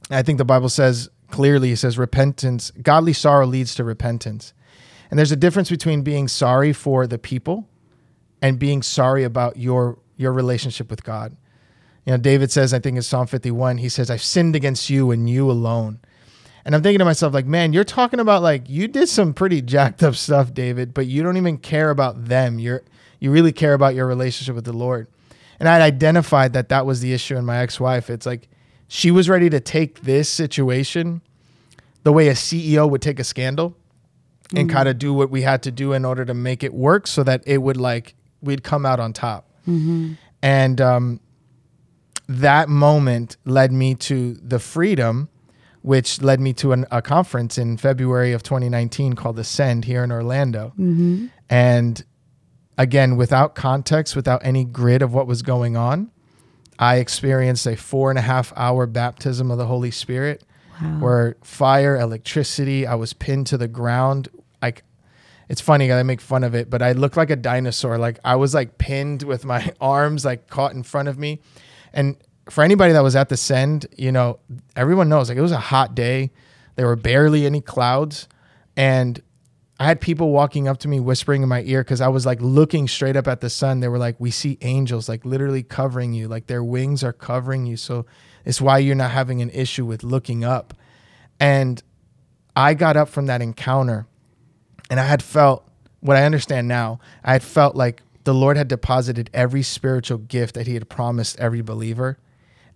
I 0.10 0.22
think 0.22 0.38
the 0.38 0.46
Bible 0.46 0.70
says 0.70 1.10
clearly, 1.30 1.72
it 1.72 1.78
says 1.78 1.98
repentance, 1.98 2.72
godly 2.82 3.14
sorrow 3.14 3.46
leads 3.46 3.76
to 3.76 3.84
repentance. 3.84 4.54
And 5.10 5.18
there's 5.18 5.32
a 5.32 5.38
difference 5.38 5.70
between 5.70 6.02
being 6.02 6.28
sorry 6.28 6.74
for 6.74 7.06
the 7.08 7.18
people 7.18 7.68
and 8.42 8.60
being 8.60 8.82
sorry 8.82 9.24
about 9.24 9.58
your 9.58 10.00
your 10.16 10.32
relationship 10.32 10.90
with 10.90 11.04
God. 11.04 11.36
You 12.06 12.12
know, 12.12 12.18
David 12.18 12.52
says, 12.52 12.74
I 12.74 12.80
think 12.80 12.98
in 12.98 13.04
Psalm 13.04 13.28
51, 13.28 13.78
he 13.78 13.90
says, 13.90 14.10
I've 14.10 14.24
sinned 14.24 14.56
against 14.56 14.90
you 14.90 15.12
and 15.12 15.30
you 15.30 15.50
alone. 15.50 16.00
And 16.66 16.76
I'm 16.76 16.82
thinking 16.82 17.00
to 17.00 17.06
myself, 17.06 17.34
like, 17.34 17.46
man, 17.46 17.74
you're 17.74 17.84
talking 17.84 18.20
about 18.20 18.42
like 18.42 18.70
you 18.70 18.88
did 18.88 19.10
some 19.10 19.34
pretty 19.34 19.62
jacked 19.62 20.02
up 20.04 20.16
stuff, 20.16 20.54
David, 20.54 20.94
but 20.94 21.08
you 21.08 21.24
don't 21.24 21.38
even 21.38 21.58
care 21.58 21.90
about 21.90 22.26
them. 22.26 22.60
You're 22.60 22.84
you 23.20 23.32
really 23.32 23.54
care 23.54 23.74
about 23.74 23.96
your 23.96 24.06
relationship 24.06 24.56
with 24.56 24.66
the 24.66 24.74
Lord. 24.74 25.08
And 25.60 25.70
I 25.70 25.80
identified 25.82 26.54
that 26.54 26.70
that 26.70 26.86
was 26.86 27.00
the 27.00 27.14
issue 27.14 27.38
in 27.38 27.46
my 27.46 27.58
ex-wife. 27.58 28.10
It's 28.10 28.26
like 28.26 28.50
she 28.88 29.12
was 29.12 29.30
ready 29.30 29.50
to 29.50 29.60
take 29.62 30.02
this 30.02 30.28
situation 30.28 31.22
the 32.04 32.12
way 32.12 32.28
a 32.28 32.34
CEO 32.34 32.90
would 32.90 33.02
take 33.02 33.20
a 33.20 33.24
scandal 33.24 33.78
and 34.56 34.70
kind 34.70 34.90
of 34.90 35.00
do 35.00 35.14
what 35.14 35.30
we 35.30 35.42
had 35.42 35.64
to 35.64 35.72
do 35.72 35.94
in 35.94 36.04
order 36.06 36.26
to 36.26 36.34
make 36.34 36.64
it 36.64 36.74
work 36.74 37.08
so 37.08 37.24
that 37.24 37.44
it 37.46 37.60
would 37.60 37.78
like 37.78 38.14
we'd 38.42 38.64
come 38.64 38.86
out 38.86 39.00
on 39.00 39.14
top. 39.14 39.50
And 40.42 40.82
um, 40.82 41.20
that 42.28 42.70
moment 42.70 43.38
led 43.46 43.72
me 43.72 43.96
to 43.96 44.34
the 44.36 44.60
freedom, 44.60 45.30
which 45.82 46.22
led 46.22 46.40
me 46.40 46.54
to 46.54 46.72
an, 46.72 46.86
a 46.92 47.02
conference 47.02 47.58
in 47.58 47.78
February 47.78 48.32
of 48.34 48.44
2019 48.44 49.14
called 49.14 49.38
Ascend 49.40 49.86
here 49.86 50.04
in 50.04 50.12
Orlando. 50.12 50.74
Mm-hmm. 50.80 51.28
And 51.50 52.04
again, 52.78 53.18
without 53.18 53.56
context, 53.56 54.16
without 54.16 54.46
any 54.46 54.64
grid 54.64 55.02
of 55.02 55.14
what 55.14 55.28
was 55.28 55.42
going 55.42 55.76
on, 55.76 56.12
I 56.80 56.96
experienced 56.98 57.68
a 57.68 57.76
four 57.76 58.10
and 58.10 58.18
a 58.18 58.24
half 58.24 58.54
hour 58.56 58.86
baptism 58.88 59.52
of 59.52 59.58
the 59.58 59.68
Holy 59.68 59.92
Spirit 59.92 60.44
Wow. 60.82 61.00
where 61.00 61.36
fire, 61.44 61.96
electricity, 61.98 62.88
I 62.88 62.96
was 62.96 63.14
pinned 63.14 63.48
to 63.48 63.58
the 63.58 63.68
ground. 63.68 64.30
Like, 64.62 64.84
it's 65.48 65.62
funny, 65.62 65.92
I 65.92 66.02
make 66.04 66.22
fun 66.22 66.44
of 66.44 66.56
it, 66.56 66.70
but 66.70 66.82
I 66.82 66.94
looked 66.94 67.16
like 67.16 67.30
a 67.30 67.36
dinosaur. 67.36 67.98
Like, 67.98 68.20
I 68.24 68.36
was 68.36 68.54
like 68.54 68.78
pinned 68.78 69.24
with 69.24 69.46
my 69.46 69.72
arms 69.82 70.26
like 70.26 70.50
caught 70.50 70.74
in 70.74 70.84
front 70.84 71.08
of 71.10 71.18
me. 71.18 71.42
And 71.94 72.18
for 72.50 72.64
anybody 72.64 72.94
that 72.94 73.04
was 73.04 73.16
at 73.16 73.30
the 73.30 73.38
Send, 73.38 73.86
you 73.98 74.12
know, 74.12 74.40
everyone 74.76 75.10
knows 75.10 75.30
like 75.30 75.38
it 75.38 75.42
was 75.42 75.52
a 75.52 75.60
hot 75.60 75.96
day. 75.96 76.32
There 76.76 76.88
were 76.88 76.96
barely 76.96 77.46
any 77.46 77.62
clouds. 77.62 78.28
And 78.76 79.22
I 79.80 79.86
had 79.86 80.02
people 80.02 80.32
walking 80.32 80.68
up 80.68 80.78
to 80.80 80.88
me 80.88 81.00
whispering 81.00 81.44
in 81.44 81.50
my 81.50 81.62
ear 81.64 81.84
because 81.84 82.02
I 82.02 82.08
was 82.08 82.26
like 82.26 82.40
looking 82.42 82.88
straight 82.88 83.16
up 83.16 83.28
at 83.28 83.42
the 83.42 83.50
sun. 83.50 83.80
They 83.80 83.88
were 83.88 83.98
like, 83.98 84.16
We 84.20 84.32
see 84.32 84.58
angels 84.62 85.08
like 85.08 85.26
literally 85.26 85.64
covering 85.64 86.14
you, 86.14 86.28
like 86.28 86.48
their 86.48 86.64
wings 86.64 87.04
are 87.04 87.14
covering 87.14 87.66
you. 87.66 87.78
So 87.78 88.06
it's 88.46 88.62
why 88.62 88.80
you're 88.80 88.96
not 88.96 89.12
having 89.12 89.42
an 89.42 89.50
issue 89.52 89.86
with 89.86 90.04
looking 90.04 90.44
up. 90.44 90.74
And 91.40 91.82
I 92.56 92.74
got 92.74 92.98
up 92.98 93.10
from 93.10 93.26
that 93.28 93.42
encounter 93.42 94.06
and 94.90 95.00
I 95.00 95.06
had 95.06 95.24
felt 95.24 95.68
what 96.02 96.18
I 96.18 96.24
understand 96.24 96.68
now. 96.68 97.00
I 97.24 97.34
had 97.34 97.44
felt 97.44 97.76
like 97.76 98.02
the 98.24 98.34
Lord 98.34 98.58
had 98.58 98.68
deposited 98.68 99.30
every 99.34 99.64
spiritual 99.64 100.18
gift 100.18 100.56
that 100.56 100.68
He 100.68 100.74
had 100.76 100.90
promised 100.90 101.40
every 101.40 101.62
believer. 101.62 102.18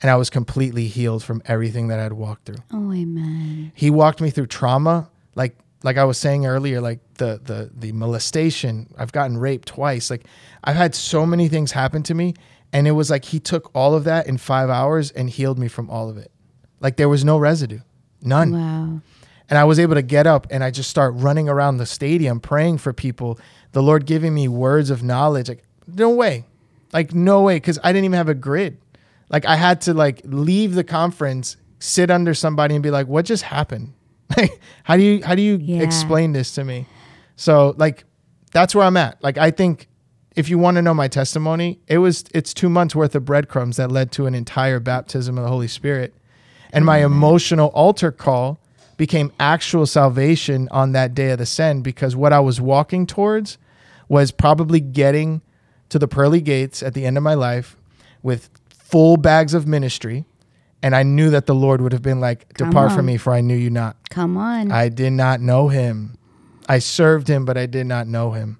And 0.02 0.12
I 0.12 0.16
was 0.16 0.30
completely 0.30 0.88
healed 0.88 1.24
from 1.24 1.42
everything 1.46 1.88
that 1.88 2.00
I 2.00 2.04
had 2.04 2.14
walked 2.14 2.46
through 2.46 2.64
Oh, 2.72 2.92
amen. 2.94 3.72
he 3.74 3.90
walked 3.90 4.22
me 4.22 4.30
through 4.30 4.48
trauma 4.48 5.10
like 5.36 5.58
like 5.84 5.98
i 5.98 6.04
was 6.04 6.18
saying 6.18 6.46
earlier 6.46 6.82
like 6.82 7.00
the 7.16 7.40
the 7.44 7.72
the 7.76 7.92
molestation 7.92 8.88
i've 8.98 9.12
gotten 9.12 9.38
raped 9.38 9.68
twice 9.68 10.10
like 10.10 10.26
i've 10.64 10.76
had 10.76 10.94
so 10.96 11.26
many 11.26 11.48
things 11.48 11.72
happen 11.72 12.02
to 12.04 12.14
me 12.16 12.34
and 12.74 12.88
it 12.88 12.92
was 12.92 13.10
like 13.10 13.26
he 13.26 13.40
took 13.40 13.70
all 13.76 13.94
of 13.96 14.04
that 14.04 14.28
in 14.28 14.38
five 14.38 14.70
hours 14.70 15.12
and 15.12 15.30
healed 15.30 15.58
me 15.60 15.68
from 15.68 15.90
all 15.90 16.10
of 16.10 16.18
it 16.18 16.32
like 16.80 16.98
there 16.98 17.10
was 17.10 17.24
no 17.24 17.38
residue 17.38 17.80
none 18.22 18.52
Wow. 18.52 19.02
and 19.50 19.58
I 19.58 19.64
was 19.64 19.80
able 19.80 19.96
to 19.96 20.02
get 20.02 20.28
up 20.28 20.46
and 20.52 20.64
I 20.64 20.72
just 20.72 20.90
start 20.90 21.14
running 21.16 21.48
around 21.48 21.78
the 21.78 21.86
stadium 21.86 22.40
praying 22.42 22.80
for 22.80 22.92
people. 22.94 23.40
The 23.78 23.84
Lord 23.84 24.08
giving 24.08 24.34
me 24.34 24.48
words 24.48 24.90
of 24.90 25.04
knowledge. 25.04 25.50
Like, 25.50 25.62
no 25.86 26.10
way. 26.10 26.46
Like, 26.94 27.14
no 27.14 27.44
way. 27.44 27.60
Cause 27.60 27.78
I 27.84 27.94
didn't 27.94 28.06
even 28.06 28.18
have 28.18 28.28
a 28.28 28.34
grid. 28.34 28.80
Like, 29.30 29.46
I 29.46 29.56
had 29.56 29.82
to 29.82 29.94
like 29.94 30.22
leave 30.24 30.74
the 30.74 30.84
conference, 30.84 31.58
sit 31.78 32.10
under 32.10 32.34
somebody 32.34 32.74
and 32.74 32.82
be 32.82 32.90
like, 32.90 33.06
what 33.06 33.26
just 33.26 33.44
happened? 33.44 33.94
Like, 34.36 34.60
how 34.84 34.98
do 34.98 35.04
you, 35.04 35.24
how 35.24 35.36
do 35.36 35.44
you 35.44 35.58
Yeah. 35.62 35.84
explain 35.84 36.32
this 36.34 36.56
to 36.56 36.64
me? 36.64 36.88
So, 37.36 37.76
like, 37.78 38.06
that's 38.52 38.74
where 38.74 38.84
I'm 38.84 38.98
at. 38.98 39.24
Like, 39.24 39.38
I 39.38 39.52
think 39.52 39.88
if 40.36 40.50
you 40.50 40.58
want 40.58 40.78
to 40.78 40.82
know 40.82 40.96
my 40.96 41.08
testimony, 41.08 41.78
it 41.88 42.00
was, 42.00 42.24
it's 42.34 42.56
two 42.56 42.70
months 42.70 42.96
worth 42.96 43.14
of 43.14 43.26
breadcrumbs 43.26 43.78
that 43.78 43.92
led 43.92 44.12
to 44.14 44.26
an 44.26 44.34
entire 44.34 44.80
baptism 44.80 45.38
of 45.38 45.44
the 45.44 45.52
Holy 45.52 45.68
Spirit. 45.68 46.16
And 46.74 46.84
my 46.84 47.06
emotional 47.06 47.68
altar 47.76 48.12
call 48.12 48.60
became 48.98 49.32
actual 49.40 49.86
salvation 49.86 50.68
on 50.72 50.94
that 50.94 51.14
day 51.14 51.30
of 51.30 51.38
the 51.38 51.46
Send 51.46 51.84
because 51.84 52.16
what 52.16 52.34
I 52.34 52.40
was 52.40 52.60
walking 52.60 53.06
towards 53.06 53.60
was 54.08 54.32
probably 54.32 54.80
getting 54.80 55.42
to 55.90 56.00
the 56.00 56.08
pearly 56.08 56.42
gates 56.42 56.82
at 56.84 56.94
the 56.94 57.06
end 57.06 57.18
of 57.18 57.24
my 57.24 57.34
life 57.34 57.78
with 58.24 58.50
full 58.70 59.18
bags 59.18 59.54
of 59.54 59.68
ministry. 59.68 60.26
And 60.84 60.96
I 60.96 61.04
knew 61.04 61.30
that 61.32 61.46
the 61.48 61.56
Lord 61.56 61.82
would 61.82 61.92
have 61.92 62.02
been 62.04 62.20
like, 62.20 62.54
Come 62.54 62.70
Depart 62.70 62.92
on. 62.92 62.98
from 62.98 63.06
me, 63.08 63.18
for 63.18 63.34
I 63.34 63.42
knew 63.42 63.56
you 63.56 63.70
not. 63.70 63.98
Come 64.10 64.38
on. 64.38 64.72
I 64.72 64.90
did 64.90 65.12
not 65.14 65.42
know 65.42 65.70
him. 65.70 66.18
I 66.70 66.80
served 66.80 67.28
him, 67.28 67.46
but 67.46 67.58
I 67.58 67.66
did 67.66 67.88
not 67.88 68.08
know 68.08 68.32
him. 68.32 68.60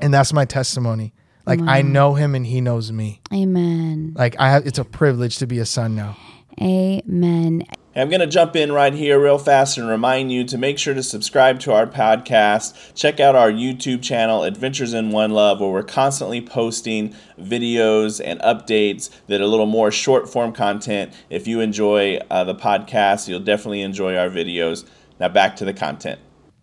And 0.00 0.12
that's 0.12 0.32
my 0.32 0.44
testimony. 0.44 1.14
Like 1.46 1.60
I 1.62 1.80
know 1.80 2.12
him 2.14 2.34
and 2.34 2.44
he 2.44 2.60
knows 2.60 2.92
me. 2.92 3.22
amen. 3.32 4.12
Like 4.14 4.36
I 4.38 4.50
have 4.50 4.66
it's 4.66 4.78
a 4.78 4.84
privilege 4.84 5.38
to 5.38 5.46
be 5.46 5.58
a 5.60 5.64
son 5.64 5.94
now. 5.96 6.16
Amen. 6.60 7.62
I'm 7.98 8.08
going 8.10 8.20
to 8.20 8.28
jump 8.28 8.54
in 8.54 8.70
right 8.70 8.94
here 8.94 9.20
real 9.20 9.38
fast 9.38 9.76
and 9.76 9.88
remind 9.88 10.30
you 10.30 10.44
to 10.44 10.56
make 10.56 10.78
sure 10.78 10.94
to 10.94 11.02
subscribe 11.02 11.58
to 11.60 11.72
our 11.72 11.84
podcast. 11.84 12.94
Check 12.94 13.18
out 13.18 13.34
our 13.34 13.50
YouTube 13.50 14.04
channel, 14.04 14.44
Adventures 14.44 14.94
in 14.94 15.10
One 15.10 15.32
Love, 15.32 15.60
where 15.60 15.68
we're 15.70 15.82
constantly 15.82 16.40
posting 16.40 17.12
videos 17.40 18.20
and 18.24 18.38
updates 18.40 19.10
that 19.26 19.40
are 19.40 19.44
a 19.44 19.48
little 19.48 19.66
more 19.66 19.90
short 19.90 20.28
form 20.30 20.52
content. 20.52 21.12
If 21.28 21.48
you 21.48 21.58
enjoy 21.58 22.20
uh, 22.30 22.44
the 22.44 22.54
podcast, 22.54 23.26
you'll 23.26 23.40
definitely 23.40 23.82
enjoy 23.82 24.16
our 24.16 24.30
videos. 24.30 24.84
Now 25.18 25.28
back 25.28 25.56
to 25.56 25.64
the 25.64 25.74
content. 25.74 26.20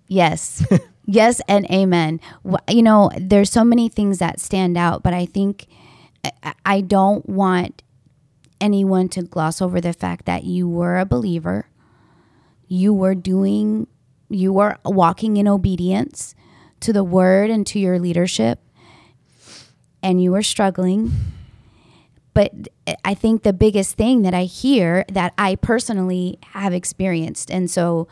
Yes. 0.07 0.65
yes 1.05 1.41
and 1.49 1.69
amen. 1.69 2.21
You 2.69 2.83
know, 2.83 3.11
there's 3.19 3.51
so 3.51 3.65
many 3.65 3.89
things 3.89 4.19
that 4.19 4.39
stand 4.39 4.77
out, 4.77 5.03
but 5.03 5.13
I 5.13 5.25
think 5.25 5.67
I- 6.43 6.53
I 6.65 6.81
don't 6.81 7.27
want 7.27 7.83
anyone 8.61 9.09
to 9.09 9.23
gloss 9.23 9.61
over 9.61 9.79
the 9.81 9.93
fact 9.93 10.25
that 10.25 10.43
you 10.43 10.67
were 10.67 10.97
a 10.97 11.05
believer. 11.05 11.67
You 12.67 12.93
were 12.93 13.15
doing 13.15 13.87
you 14.27 14.51
were 14.51 14.77
walking 14.83 15.37
in 15.37 15.47
obedience 15.47 16.33
to 16.79 16.91
the 16.91 17.03
word 17.03 17.51
and 17.51 17.65
to 17.67 17.79
your 17.79 17.99
leadership 17.99 18.59
and 20.05 20.21
you 20.21 20.31
were 20.31 20.43
struggling. 20.43 21.11
But 22.35 22.51
I 23.03 23.13
think 23.13 23.43
the 23.43 23.53
biggest 23.53 23.95
thing 23.95 24.21
that 24.21 24.33
I 24.33 24.43
hear 24.43 25.05
that 25.11 25.33
I 25.37 25.55
personally 25.55 26.37
have 26.51 26.73
experienced, 26.73 27.49
and 27.49 27.71
so 27.71 28.07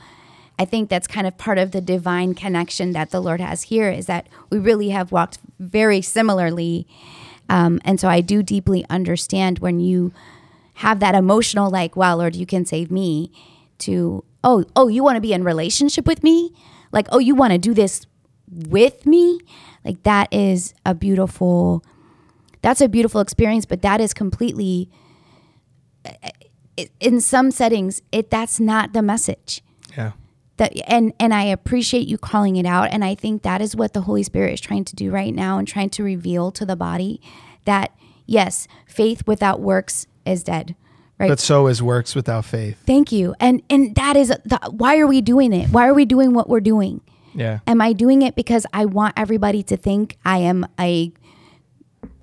I 0.58 0.66
think 0.66 0.90
that's 0.90 1.08
kind 1.08 1.28
of 1.28 1.38
part 1.38 1.58
of 1.58 1.72
the 1.72 1.82
divine 1.82 2.34
connection 2.34 2.94
that 2.94 3.12
the 3.12 3.20
Lord 3.20 3.42
has 3.42 3.64
here 3.64 3.90
is 3.90 4.06
that 4.08 4.28
we 4.50 4.58
really 4.58 4.90
have 4.90 5.12
walked 5.12 5.40
very 5.60 6.02
similarly. 6.02 6.88
Um, 7.50 7.80
and 7.86 8.00
so 8.00 8.08
I 8.08 8.22
do 8.22 8.42
deeply 8.44 8.86
understand 8.90 9.60
when 9.60 9.80
you 9.80 10.12
have 10.76 11.00
that 11.02 11.16
emotional, 11.16 11.70
like, 11.70 11.96
wow, 11.96 12.16
Lord, 12.16 12.36
you 12.36 12.46
can 12.46 12.66
save 12.66 12.90
me, 12.90 13.32
to, 13.80 14.24
oh, 14.44 14.64
oh, 14.76 14.88
you 14.88 15.04
want 15.04 15.18
to 15.18 15.22
be 15.22 15.34
in 15.34 15.44
relationship 15.44 16.08
with 16.08 16.24
me? 16.24 16.52
Like, 16.92 17.08
oh, 17.12 17.20
you 17.20 17.36
want 17.36 17.52
to 17.54 17.60
do 17.60 17.74
this 17.74 18.06
with 18.48 19.06
me? 19.06 19.40
Like, 19.84 20.04
that 20.04 20.34
is 20.34 20.74
a 20.86 20.96
beautiful, 20.96 21.84
that's 22.62 22.82
a 22.82 22.88
beautiful 22.88 23.20
experience, 23.22 23.66
but 23.66 23.82
that 23.82 24.00
is 24.00 24.14
completely, 24.14 24.90
in 27.00 27.20
some 27.22 27.52
settings, 27.52 28.02
it 28.12 28.30
that's 28.30 28.60
not 28.60 28.94
the 28.94 29.02
message 29.02 29.62
Yeah. 29.98 30.12
That 30.57 30.74
and 30.88 31.13
and 31.19 31.33
I 31.33 31.43
appreciate 31.43 32.07
you 32.07 32.17
calling 32.17 32.55
it 32.55 32.65
out 32.65 32.89
and 32.91 33.03
I 33.03 33.15
think 33.15 33.41
that 33.41 33.62
is 33.62 33.75
what 33.75 33.93
the 33.93 34.01
Holy 34.01 34.24
Spirit 34.24 34.53
is 34.53 34.62
trying 34.62 34.86
to 34.86 34.95
do 34.95 35.12
right 35.12 35.33
now 35.33 35.57
and 35.57 35.67
trying 35.67 35.89
to 35.91 36.03
reveal 36.03 36.51
to 36.51 36.65
the 36.65 36.75
body 36.75 37.22
that 37.65 37.91
yes, 38.25 38.67
faith 38.86 39.25
without 39.27 39.60
works 39.60 40.07
is 40.25 40.43
dead. 40.43 40.75
Right? 41.19 41.29
But 41.29 41.39
so 41.39 41.67
is 41.67 41.81
works 41.81 42.15
without 42.15 42.45
faith. 42.45 42.81
Thank 42.86 43.12
you. 43.12 43.36
And 43.39 43.62
and 43.69 43.95
that 43.95 44.15
is 44.15 44.29
the, 44.29 44.60
why 44.72 44.98
are 44.98 45.07
we 45.07 45.22
doing 45.22 45.53
it? 45.53 45.69
Why 45.69 45.88
are 45.88 45.93
we 45.93 46.05
doing 46.05 46.33
what 46.33 46.50
we're 46.50 46.60
doing? 46.60 47.01
Yeah. 47.36 47.60
Am 47.65 47.81
I 47.81 47.93
doing 47.93 48.22
it 48.22 48.36
because 48.36 48.65
I 48.74 48.86
want 48.86 49.13
everybody 49.17 49.63
to 49.63 49.77
think 49.77 50.17
I 50.25 50.39
am 50.39 50.67
a 50.79 51.12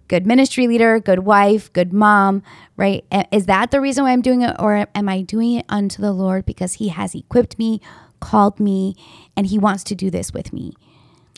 good 0.08 0.26
ministry 0.26 0.66
leader, 0.66 0.98
good 0.98 1.20
wife, 1.20 1.72
good 1.72 1.92
mom, 1.92 2.42
right? 2.76 3.04
Is 3.30 3.46
that 3.46 3.70
the 3.70 3.80
reason 3.80 4.04
why 4.04 4.10
I'm 4.10 4.22
doing 4.22 4.42
it? 4.42 4.56
Or 4.58 4.88
am 4.92 5.08
I 5.08 5.22
doing 5.22 5.54
it 5.54 5.66
unto 5.68 6.02
the 6.02 6.12
Lord 6.12 6.44
because 6.44 6.74
He 6.74 6.88
has 6.88 7.14
equipped 7.14 7.58
me, 7.58 7.80
called 8.20 8.60
me, 8.60 8.94
and 9.36 9.46
He 9.46 9.58
wants 9.58 9.84
to 9.84 9.94
do 9.94 10.10
this 10.10 10.32
with 10.32 10.52
me? 10.52 10.74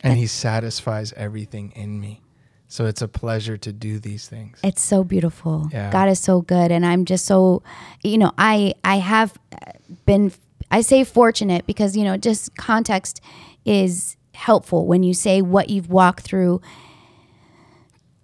And 0.03 0.19
he 0.19 0.27
satisfies 0.27 1.13
everything 1.13 1.73
in 1.77 2.01
me. 2.01 2.23
So 2.67 2.87
it's 2.87 3.03
a 3.03 3.09
pleasure 3.09 3.57
to 3.59 3.73
do 3.73 3.99
these 3.99 4.29
things. 4.29 4.59
It's 4.65 4.83
so 4.83 5.05
beautiful. 5.05 5.69
Yeah. 5.71 5.93
God 5.93 6.09
is 6.09 6.19
so 6.19 6.41
good, 6.41 6.73
and 6.73 6.87
I'm 6.87 7.05
just 7.05 7.27
so, 7.27 7.63
you 8.03 8.17
know, 8.17 8.33
I 8.39 8.75
I 8.83 8.97
have 8.97 9.39
uh, 9.53 9.73
been 10.07 10.33
I 10.71 10.81
say 10.81 11.05
fortunate 11.05 11.67
because 11.67 11.97
you 11.97 12.05
know 12.05 12.17
just 12.17 12.57
context 12.57 13.21
is 13.67 14.17
helpful 14.35 14.87
when 14.87 15.03
you 15.03 15.13
say 15.13 15.43
what 15.43 15.69
you've 15.69 15.91
walked 15.91 16.23
through. 16.23 16.63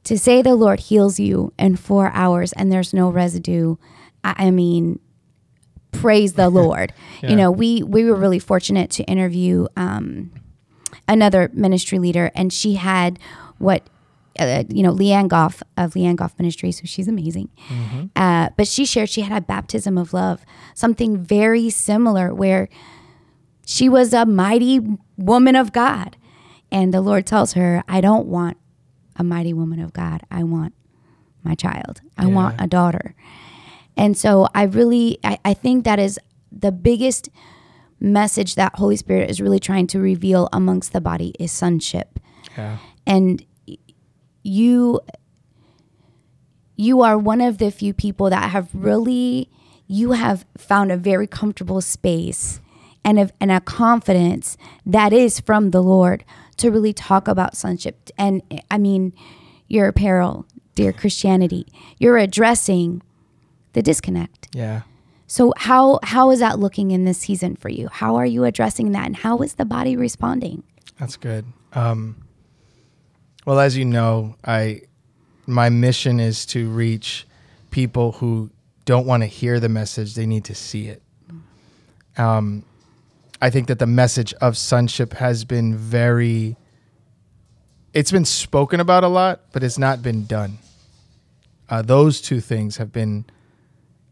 To 0.05 0.19
say 0.19 0.41
the 0.41 0.55
Lord 0.55 0.81
heals 0.81 1.21
you 1.21 1.53
in 1.59 1.77
four 1.77 2.11
hours 2.15 2.55
and 2.55 2.73
there's 2.73 2.95
no 2.95 3.11
residue, 3.11 3.77
I, 4.25 4.47
I 4.47 4.51
mean, 4.51 4.99
praise 6.01 6.35
the 6.35 6.49
Lord. 6.61 6.93
Yeah. 7.23 7.31
You 7.31 7.37
know, 7.37 7.51
we 7.51 7.83
we 7.83 8.05
were 8.05 8.17
really 8.17 8.39
fortunate 8.39 8.91
to 8.93 9.05
interview 9.05 9.67
um, 9.77 10.31
another 11.07 11.51
ministry 11.53 11.99
leader, 11.99 12.31
and 12.35 12.53
she 12.53 12.75
had 12.75 13.19
what 13.59 13.89
uh, 14.39 14.65
you 14.69 14.83
know 14.83 14.93
Leanne 14.93 15.29
Goff 15.29 15.63
of 15.77 15.95
Leanne 15.95 16.17
Goff 16.17 16.35
Ministries, 16.39 16.79
so 16.79 16.83
she's 16.85 17.09
amazing. 17.09 17.49
Uh, 18.15 18.51
but 18.57 18.69
she 18.69 18.85
shared 18.85 19.09
she 19.09 19.23
had 19.23 19.37
a 19.37 19.45
baptism 19.45 19.99
of 19.99 20.13
love, 20.13 20.45
something 20.75 21.19
very 21.19 21.71
similar, 21.71 22.33
where 22.35 22.69
she 23.67 23.89
was 23.89 24.13
a 24.13 24.25
mighty 24.25 24.81
woman 25.17 25.57
of 25.57 25.73
God, 25.73 26.17
and 26.71 26.95
the 26.95 27.01
Lord 27.01 27.27
tells 27.27 27.55
her, 27.55 27.83
"I 27.89 28.01
don't 28.01 28.27
want 28.27 28.57
a 29.17 29.25
mighty 29.25 29.53
woman 29.53 29.81
of 29.81 29.93
God. 29.93 30.23
I 30.31 30.45
want 30.45 30.73
my 31.43 31.55
child. 31.55 32.01
I 32.17 32.27
want 32.27 32.57
a 32.61 32.67
daughter." 32.67 33.15
And 33.99 34.17
so 34.17 34.49
I 34.55 34.63
really, 34.63 35.19
I, 35.25 35.39
I 35.45 35.55
think 35.55 35.85
that 35.85 35.99
is 35.99 36.19
the 36.53 36.73
biggest 36.73 37.29
message 38.01 38.55
that 38.55 38.77
Holy 38.77 38.97
Spirit 38.97 39.29
is 39.29 39.41
really 39.41 39.59
trying 39.59 39.89
to 39.89 39.99
reveal 39.99 40.49
amongst 40.53 40.93
the 40.93 41.01
body 41.01 41.35
is 41.39 41.51
sonship. 41.51 42.21
Yeah. 42.57 42.79
And 43.07 43.45
you 44.45 45.01
you 46.77 47.03
are 47.03 47.19
one 47.19 47.41
of 47.41 47.59
the 47.59 47.73
few 47.73 47.93
people 47.93 48.31
that 48.31 48.51
have 48.51 48.69
really 48.73 49.51
you 49.89 50.13
have 50.13 50.47
found 50.57 50.93
a 50.93 50.97
very 50.97 51.27
comfortable 51.27 51.81
space 51.81 52.61
and 53.05 53.19
a, 53.19 53.31
and 53.41 53.51
a 53.51 53.61
confidence 53.61 54.57
that 54.87 55.13
is 55.13 55.41
from 55.41 55.71
the 55.71 55.83
Lord 55.83 56.25
to 56.59 56.71
really 56.71 56.93
talk 56.93 57.27
about 57.27 57.57
sonship. 57.57 58.11
And 58.17 58.43
I 58.71 58.79
mean, 58.79 59.13
your 59.67 59.89
apparel, 59.89 60.47
dear 60.75 60.93
Christianity, 60.93 61.67
you're 61.99 62.19
addressing 62.19 63.03
the 63.73 63.83
disconnect. 63.83 64.49
Yeah. 64.53 64.83
So 65.27 65.53
how 65.57 66.01
how 66.03 66.31
is 66.31 66.41
that 66.41 66.59
looking 66.59 66.91
in 66.91 67.05
this 67.05 67.19
season 67.19 67.55
for 67.55 67.69
you? 67.69 67.89
How 67.89 68.17
are 68.17 68.27
you 68.27 68.45
addressing 68.45 68.93
that 68.93 69.07
and 69.07 69.17
how 69.17 69.39
is 69.39 69.55
the 69.55 69.67
body 69.67 69.95
responding? 69.97 70.63
That's 70.99 71.17
good. 71.17 71.45
Um, 71.75 72.17
well, 73.45 73.61
as 73.61 73.77
you 73.77 73.85
know, 73.85 74.37
I 74.45 74.83
my 75.47 75.69
mission 75.69 76.19
is 76.19 76.47
to 76.47 76.69
reach 76.71 77.27
people 77.71 78.13
who 78.13 78.51
don't 78.87 79.07
want 79.07 79.23
to 79.23 79.27
hear 79.27 79.61
the 79.61 79.69
message; 79.69 80.15
they 80.15 80.27
need 80.27 80.45
to 80.47 80.55
see 80.55 80.89
it. 80.89 81.03
Um, 82.17 82.65
I 83.41 83.51
think 83.51 83.69
that 83.69 83.79
the 83.79 83.87
message 83.87 84.33
of 84.35 84.57
sonship 84.57 85.13
has 85.15 85.45
been 85.45 85.77
very. 85.77 86.57
It's 87.93 88.11
been 88.11 88.25
spoken 88.25 88.81
about 88.81 89.05
a 89.05 89.09
lot, 89.09 89.41
but 89.53 89.63
it's 89.63 89.79
not 89.79 90.03
been 90.03 90.25
done. 90.25 90.59
Uh, 91.69 91.83
those 91.83 92.21
two 92.21 92.41
things 92.41 92.79
have 92.79 92.93
been 92.93 93.27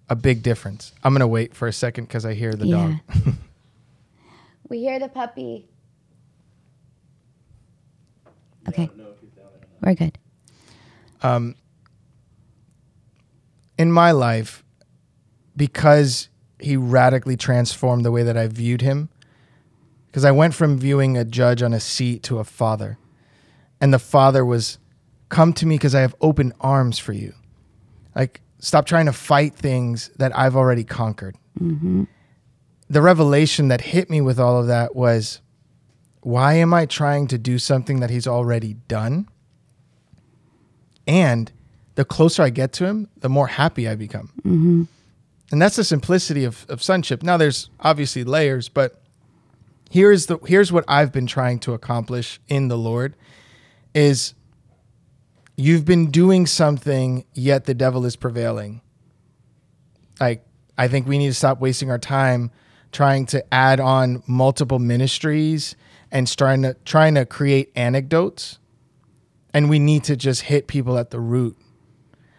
a 0.08 0.16
big 0.16 0.42
difference. 0.42 0.92
I'm 1.02 1.12
gonna 1.12 1.26
wait 1.26 1.54
for 1.54 1.68
a 1.68 1.72
second 1.72 2.04
because 2.04 2.24
I 2.24 2.34
hear 2.34 2.52
the 2.52 2.66
dog. 2.66 2.94
we 4.68 4.80
hear 4.80 4.98
the 4.98 5.08
puppy. 5.08 5.68
Okay. 8.68 8.90
We're 9.80 9.94
good. 9.94 10.18
Um, 11.22 11.54
in 13.78 13.92
my 13.92 14.10
life, 14.12 14.64
because 15.56 16.28
he 16.58 16.76
radically 16.76 17.36
transformed 17.36 18.04
the 18.04 18.10
way 18.10 18.22
that 18.22 18.36
I 18.36 18.48
viewed 18.48 18.80
him, 18.80 19.08
because 20.06 20.24
I 20.24 20.30
went 20.30 20.54
from 20.54 20.78
viewing 20.78 21.16
a 21.16 21.24
judge 21.24 21.62
on 21.62 21.72
a 21.72 21.80
seat 21.80 22.22
to 22.24 22.38
a 22.38 22.44
father. 22.44 22.98
And 23.80 23.92
the 23.92 23.98
father 23.98 24.44
was, 24.44 24.78
Come 25.28 25.52
to 25.54 25.66
me 25.66 25.74
because 25.74 25.94
I 25.94 26.00
have 26.00 26.14
open 26.20 26.52
arms 26.60 26.98
for 26.98 27.12
you. 27.12 27.34
Like, 28.14 28.40
stop 28.66 28.84
trying 28.84 29.06
to 29.06 29.12
fight 29.12 29.54
things 29.54 30.10
that 30.16 30.36
I've 30.36 30.56
already 30.56 30.82
conquered. 30.82 31.36
Mm-hmm. 31.60 32.02
The 32.90 33.00
revelation 33.00 33.68
that 33.68 33.80
hit 33.80 34.10
me 34.10 34.20
with 34.20 34.40
all 34.40 34.58
of 34.58 34.66
that 34.66 34.96
was, 34.96 35.40
why 36.22 36.54
am 36.54 36.74
I 36.74 36.84
trying 36.86 37.28
to 37.28 37.38
do 37.38 37.60
something 37.60 38.00
that 38.00 38.10
he's 38.10 38.26
already 38.26 38.74
done? 38.88 39.28
And 41.06 41.52
the 41.94 42.04
closer 42.04 42.42
I 42.42 42.50
get 42.50 42.72
to 42.74 42.86
him, 42.86 43.08
the 43.18 43.28
more 43.28 43.46
happy 43.46 43.86
I 43.88 43.94
become. 43.94 44.32
Mm-hmm. 44.38 44.82
And 45.52 45.62
that's 45.62 45.76
the 45.76 45.84
simplicity 45.84 46.42
of, 46.42 46.66
of 46.68 46.82
sonship. 46.82 47.22
Now, 47.22 47.36
there's 47.36 47.70
obviously 47.78 48.24
layers, 48.24 48.68
but 48.68 49.00
here's 49.90 50.26
the 50.26 50.38
here's 50.44 50.72
what 50.72 50.84
I've 50.88 51.12
been 51.12 51.28
trying 51.28 51.60
to 51.60 51.72
accomplish 51.72 52.40
in 52.48 52.66
the 52.66 52.76
Lord 52.76 53.14
is 53.94 54.34
you've 55.56 55.84
been 55.84 56.10
doing 56.10 56.46
something, 56.46 57.24
yet 57.32 57.64
the 57.64 57.74
devil 57.74 58.04
is 58.04 58.16
prevailing. 58.16 58.80
Like 60.20 60.44
I 60.78 60.88
think 60.88 61.06
we 61.06 61.18
need 61.18 61.28
to 61.28 61.34
stop 61.34 61.60
wasting 61.60 61.90
our 61.90 61.98
time 61.98 62.50
trying 62.92 63.26
to 63.26 63.44
add 63.52 63.80
on 63.80 64.22
multiple 64.26 64.78
ministries 64.78 65.76
and 66.10 66.26
trying 66.34 66.62
to 66.62 66.74
trying 66.84 67.14
to 67.14 67.26
create 67.26 67.70
anecdotes 67.76 68.58
and 69.52 69.68
we 69.68 69.78
need 69.78 70.04
to 70.04 70.16
just 70.16 70.42
hit 70.42 70.66
people 70.66 70.98
at 70.98 71.10
the 71.10 71.20
root. 71.20 71.56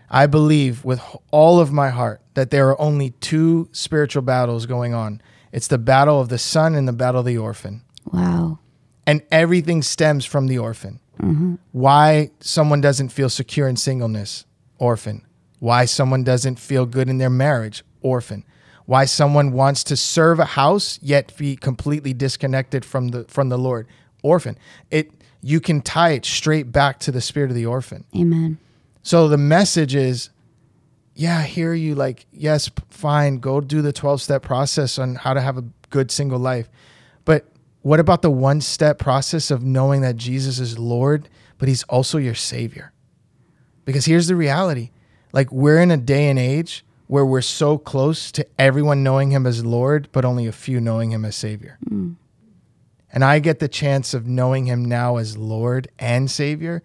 I 0.09 0.25
believe 0.27 0.85
with 0.85 1.01
all 1.31 1.59
of 1.59 1.71
my 1.71 1.89
heart 1.89 2.21
that 2.35 2.51
there 2.51 2.69
are 2.69 2.79
only 2.79 3.11
two 3.19 3.69
spiritual 3.71 4.21
battles 4.21 4.65
going 4.65 4.93
on. 4.93 5.21
It's 5.51 5.67
the 5.67 5.77
battle 5.77 6.21
of 6.21 6.29
the 6.29 6.37
son 6.37 6.75
and 6.75 6.87
the 6.87 6.93
battle 6.93 7.21
of 7.21 7.25
the 7.25 7.37
orphan. 7.37 7.81
Wow. 8.11 8.59
And 9.05 9.21
everything 9.31 9.81
stems 9.81 10.25
from 10.25 10.47
the 10.47 10.59
orphan. 10.59 10.99
Mm-hmm. 11.21 11.55
Why 11.71 12.31
someone 12.39 12.81
doesn't 12.81 13.09
feel 13.09 13.29
secure 13.29 13.67
in 13.67 13.75
singleness, 13.75 14.45
orphan. 14.77 15.25
Why 15.59 15.85
someone 15.85 16.23
doesn't 16.23 16.59
feel 16.59 16.85
good 16.85 17.09
in 17.09 17.17
their 17.17 17.29
marriage, 17.29 17.83
orphan. 18.01 18.43
Why 18.85 19.05
someone 19.05 19.51
wants 19.51 19.83
to 19.85 19.97
serve 19.97 20.39
a 20.39 20.45
house 20.45 20.99
yet 21.01 21.35
be 21.37 21.55
completely 21.55 22.13
disconnected 22.13 22.85
from 22.85 23.09
the 23.09 23.25
from 23.25 23.49
the 23.49 23.57
Lord, 23.57 23.87
orphan. 24.21 24.57
It 24.91 25.11
you 25.41 25.59
can 25.59 25.81
tie 25.81 26.11
it 26.11 26.25
straight 26.25 26.71
back 26.71 26.99
to 26.99 27.11
the 27.11 27.21
spirit 27.21 27.49
of 27.49 27.55
the 27.55 27.65
orphan. 27.65 28.05
Amen. 28.15 28.57
So 29.03 29.27
the 29.27 29.37
message 29.37 29.95
is, 29.95 30.29
yeah, 31.15 31.37
I 31.39 31.43
hear 31.43 31.73
you. 31.73 31.95
Like, 31.95 32.25
yes, 32.31 32.69
fine, 32.89 33.37
go 33.37 33.61
do 33.61 33.81
the 33.81 33.93
12 33.93 34.21
step 34.21 34.41
process 34.41 34.99
on 34.99 35.15
how 35.15 35.33
to 35.33 35.41
have 35.41 35.57
a 35.57 35.63
good 35.89 36.11
single 36.11 36.39
life. 36.39 36.69
But 37.23 37.45
what 37.87 38.01
about 38.01 38.21
the 38.21 38.29
one 38.29 38.59
step 38.59 38.99
process 38.99 39.49
of 39.49 39.63
knowing 39.63 40.01
that 40.01 40.17
Jesus 40.17 40.59
is 40.59 40.77
Lord, 40.77 41.29
but 41.57 41.69
he's 41.69 41.83
also 41.83 42.17
your 42.17 42.35
Savior? 42.35 42.91
Because 43.85 44.03
here's 44.03 44.27
the 44.27 44.35
reality 44.35 44.91
like, 45.31 45.49
we're 45.53 45.79
in 45.79 45.89
a 45.89 45.95
day 45.95 46.27
and 46.27 46.37
age 46.37 46.83
where 47.07 47.25
we're 47.25 47.39
so 47.39 47.77
close 47.77 48.29
to 48.33 48.45
everyone 48.59 49.03
knowing 49.03 49.31
him 49.31 49.47
as 49.47 49.63
Lord, 49.63 50.09
but 50.11 50.25
only 50.25 50.47
a 50.47 50.51
few 50.51 50.81
knowing 50.81 51.11
him 51.11 51.23
as 51.23 51.37
Savior. 51.37 51.79
Mm. 51.89 52.17
And 53.13 53.23
I 53.23 53.39
get 53.39 53.59
the 53.59 53.69
chance 53.69 54.13
of 54.13 54.27
knowing 54.27 54.65
him 54.65 54.83
now 54.83 55.15
as 55.15 55.37
Lord 55.37 55.87
and 55.97 56.29
Savior, 56.29 56.83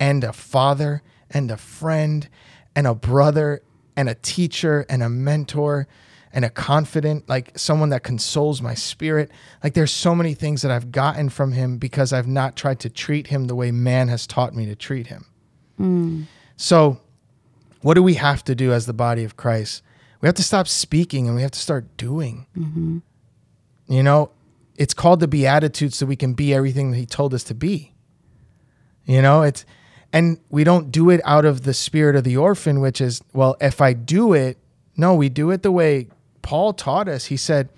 and 0.00 0.24
a 0.24 0.32
father, 0.32 1.02
and 1.28 1.50
a 1.50 1.58
friend, 1.58 2.26
and 2.74 2.86
a 2.86 2.94
brother, 2.94 3.60
and 3.94 4.08
a 4.08 4.14
teacher, 4.14 4.86
and 4.88 5.02
a 5.02 5.10
mentor, 5.10 5.86
and 6.32 6.44
a 6.44 6.50
confident, 6.50 7.28
like 7.28 7.58
someone 7.58 7.88
that 7.90 8.02
consoles 8.02 8.60
my 8.60 8.74
spirit. 8.74 9.30
Like 9.62 9.74
there's 9.74 9.92
so 9.92 10.14
many 10.14 10.34
things 10.34 10.62
that 10.62 10.70
I've 10.70 10.92
gotten 10.92 11.28
from 11.28 11.52
him 11.52 11.78
because 11.78 12.12
I've 12.12 12.26
not 12.26 12.56
tried 12.56 12.80
to 12.80 12.90
treat 12.90 13.28
him 13.28 13.46
the 13.46 13.54
way 13.54 13.70
man 13.70 14.08
has 14.08 14.26
taught 14.26 14.54
me 14.54 14.66
to 14.66 14.74
treat 14.74 15.06
him. 15.06 15.26
Hmm. 15.76 16.22
So, 16.56 17.00
what 17.80 17.94
do 17.94 18.02
we 18.02 18.14
have 18.14 18.44
to 18.44 18.54
do 18.54 18.72
as 18.72 18.86
the 18.86 18.92
body 18.92 19.24
of 19.24 19.36
Christ? 19.36 19.82
We 20.20 20.26
have 20.26 20.34
to 20.34 20.42
stop 20.42 20.66
speaking 20.66 21.26
and 21.26 21.36
we 21.36 21.42
have 21.42 21.52
to 21.52 21.58
start 21.58 21.96
doing. 21.96 22.46
Mm-hmm. 22.56 22.98
You 23.88 24.02
know, 24.02 24.30
it's 24.76 24.94
called 24.94 25.20
the 25.20 25.28
Beatitudes 25.28 25.96
so 25.96 26.06
we 26.06 26.16
can 26.16 26.34
be 26.34 26.52
everything 26.52 26.90
that 26.90 26.96
He 26.96 27.06
told 27.06 27.32
us 27.32 27.44
to 27.44 27.54
be. 27.54 27.94
You 29.04 29.22
know, 29.22 29.42
it's, 29.42 29.64
and 30.12 30.38
we 30.50 30.64
don't 30.64 30.90
do 30.90 31.10
it 31.10 31.20
out 31.24 31.44
of 31.44 31.62
the 31.62 31.72
spirit 31.72 32.16
of 32.16 32.24
the 32.24 32.36
orphan, 32.36 32.80
which 32.80 33.00
is, 33.00 33.22
well, 33.32 33.56
if 33.60 33.80
I 33.80 33.92
do 33.92 34.32
it, 34.32 34.58
no, 34.96 35.14
we 35.14 35.28
do 35.28 35.50
it 35.50 35.62
the 35.62 35.72
way 35.72 36.08
Paul 36.48 36.72
taught 36.72 37.08
us. 37.08 37.26
He 37.26 37.36
said, 37.36 37.68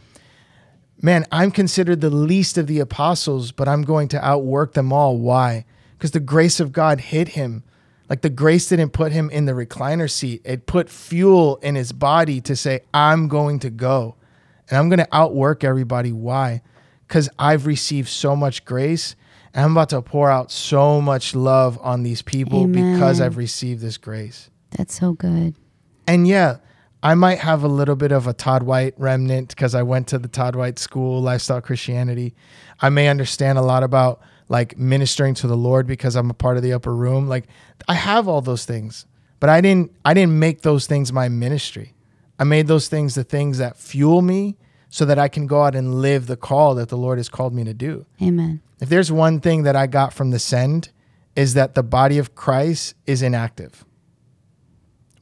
Man, 1.03 1.27
I'm 1.33 1.51
considered 1.51 2.01
the 2.01 2.09
least 2.09 2.57
of 2.57 2.69
the 2.69 2.79
apostles, 2.79 3.51
but 3.51 3.67
I'm 3.67 3.83
going 3.83 4.07
to 4.09 4.25
outwork 4.25 4.75
them 4.75 4.93
all. 4.93 5.19
Why? 5.19 5.65
Because 5.99 6.13
the 6.13 6.21
grace 6.21 6.61
of 6.61 6.71
God 6.71 7.01
hit 7.01 7.31
him 7.31 7.65
Like 8.09 8.21
the 8.21 8.31
grace 8.31 8.69
didn't 8.69 8.91
put 8.91 9.11
him 9.11 9.29
in 9.31 9.47
the 9.47 9.55
recliner 9.55 10.09
seat. 10.09 10.43
It 10.45 10.67
put 10.67 10.89
fuel 10.89 11.57
in 11.57 11.75
his 11.75 11.91
body 11.91 12.41
to 12.43 12.55
say, 12.55 12.83
I'm 12.95 13.27
going 13.27 13.59
to 13.59 13.71
go 13.71 14.15
and 14.69 14.79
I'm 14.79 14.89
going 14.89 15.01
to 15.01 15.09
outwork 15.11 15.65
everybody. 15.65 16.13
Why? 16.13 16.63
Because 17.09 17.29
I've 17.41 17.67
received 17.67 18.09
so 18.09 18.37
much 18.37 18.65
grace 18.65 19.17
and 19.53 19.65
I'm 19.65 19.73
about 19.73 19.89
to 19.89 20.01
pour 20.01 20.31
out 20.31 20.53
so 20.53 21.01
much 21.01 21.35
love 21.35 21.77
on 21.83 22.05
these 22.05 22.23
people 22.23 22.63
Amen. 22.63 22.95
because 22.95 23.21
I've 23.21 23.37
received 23.37 23.81
this 23.83 23.97
grace. 23.97 24.49
That's 24.71 24.97
so 24.97 25.15
good. 25.15 25.57
And 26.07 26.29
yeah, 26.29 26.59
I 27.03 27.15
might 27.15 27.39
have 27.39 27.63
a 27.63 27.69
little 27.69 27.97
bit 27.97 28.13
of 28.13 28.27
a 28.27 28.33
Todd 28.33 28.63
White 28.63 28.95
remnant 28.99 29.49
because 29.49 29.75
I 29.75 29.83
went 29.83 30.09
to 30.09 30.19
the 30.19 30.29
Todd 30.29 30.55
White 30.55 30.79
school, 30.79 31.23
lifestyle 31.23 31.61
Christianity. 31.61 32.35
I 32.81 32.91
may 32.91 33.09
understand 33.09 33.59
a 33.59 33.63
lot 33.63 33.83
about 33.83 34.21
like 34.49 34.77
ministering 34.77 35.33
to 35.35 35.47
the 35.47 35.57
Lord 35.57 35.87
because 35.87 36.17
I'm 36.17 36.29
a 36.29 36.35
part 36.35 36.57
of 36.57 36.63
the 36.63 36.73
upper 36.73 36.95
room. 36.95 37.29
Like 37.29 37.47
I 37.89 37.95
have 37.95 38.29
all 38.29 38.43
those 38.43 38.67
things, 38.67 39.07
but 39.39 39.49
I 39.49 39.61
didn't 39.61 39.93
I 40.05 40.13
didn't 40.13 40.39
make 40.39 40.63
those 40.63 40.87
things 40.87 41.13
my 41.13 41.29
ministry. 41.29 41.95
I 42.39 42.45
made 42.45 42.67
those 42.67 42.89
things 42.89 43.15
the 43.15 43.25
things 43.25 43.59
that 43.59 43.77
fuel 43.77 44.21
me 44.21 44.57
so 44.91 45.05
that 45.05 45.19
I 45.19 45.29
can 45.29 45.47
go 45.47 45.63
out 45.63 45.75
and 45.75 46.03
live 46.03 46.27
the 46.27 46.37
call 46.37 46.75
that 46.75 46.89
the 46.89 46.97
Lord 46.99 47.19
has 47.19 47.29
called 47.29 47.55
me 47.55 47.65
to 47.65 47.73
do. 47.73 48.07
Amen. 48.21 48.61
If 48.81 48.89
there's 48.89 49.13
one 49.13 49.41
thing 49.41 49.63
that 49.63 49.77
I 49.77 49.87
got 49.87 50.13
from 50.13 50.31
the 50.31 50.39
Send 50.39 50.91
is 51.37 51.55
that 51.55 51.75
the 51.75 51.83
body 51.83 52.19
of 52.19 52.35
Christ 52.35 52.95
is 53.07 53.23
inactive. 53.23 53.85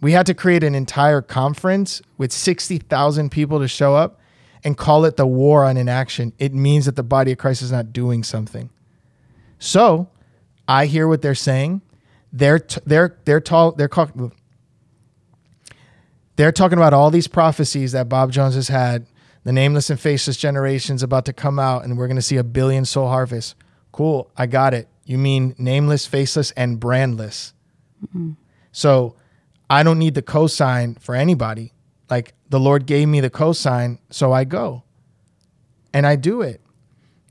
We 0.01 0.13
had 0.13 0.27
to 0.27 0.35
create 0.35 0.63
an 0.63 0.75
entire 0.75 1.21
conference 1.23 2.01
with 2.17 2.33
60,000 2.33 3.31
people 3.31 3.59
to 3.59 3.69
show 3.69 3.97
up 3.97 4.21
and 4.65 4.77
call 4.77 5.05
it 5.05 5.17
the 5.17 5.27
war 5.27 5.65
on 5.65 5.77
inaction. 5.77 6.33
It 6.39 6.55
means 6.55 6.87
that 6.87 6.97
the 6.97 7.03
body 7.03 7.33
of 7.33 7.39
Christ 7.39 7.63
is 7.63 7.73
not 7.73 7.93
doing 7.93 8.23
something. 8.23 8.71
So, 9.59 10.09
I 10.69 10.87
hear 10.87 11.09
what 11.09 11.23
they're 11.23 11.35
saying. 11.35 11.81
They're 12.33 12.59
t- 12.59 12.81
they're 12.85 13.17
they're 13.25 13.41
tall 13.41 13.73
they're 13.73 13.89
call- 13.89 14.33
they're 16.37 16.53
talking 16.53 16.79
about 16.79 16.93
all 16.93 17.11
these 17.11 17.27
prophecies 17.27 17.93
that 17.93 18.09
Bob 18.09 18.31
Jones 18.31 18.55
has 18.55 18.69
had. 18.69 19.07
The 19.45 19.53
nameless 19.53 19.89
and 19.89 19.99
faceless 19.99 20.37
generation's 20.37 21.03
about 21.03 21.25
to 21.25 21.33
come 21.33 21.59
out, 21.59 21.85
and 21.85 21.97
we're 21.97 22.07
going 22.07 22.17
to 22.17 22.23
see 22.23 22.37
a 22.37 22.45
billion 22.45 22.85
soul 22.85 23.09
harvest. 23.09 23.55
Cool, 23.93 24.31
I 24.37 24.47
got 24.47 24.75
it. 24.75 24.89
You 25.05 25.17
mean 25.17 25.55
nameless, 25.57 26.05
faceless, 26.07 26.51
and 26.51 26.79
brandless. 26.79 27.55
Mm-hmm. 28.05 28.33
So 28.73 29.17
I 29.71 29.83
don't 29.83 29.99
need 29.99 30.15
the 30.15 30.23
cosign 30.23 31.01
for 31.01 31.15
anybody. 31.15 31.73
Like 32.09 32.35
the 32.49 32.61
Lord 32.61 32.87
gave 32.87 33.09
me 33.09 33.21
the 33.21 33.31
cosign, 33.31 33.99
so 34.11 34.33
I 34.33 34.45
go. 34.45 34.83
And 35.93 36.07
I 36.07 36.17
do 36.17 36.43
it. 36.43 36.61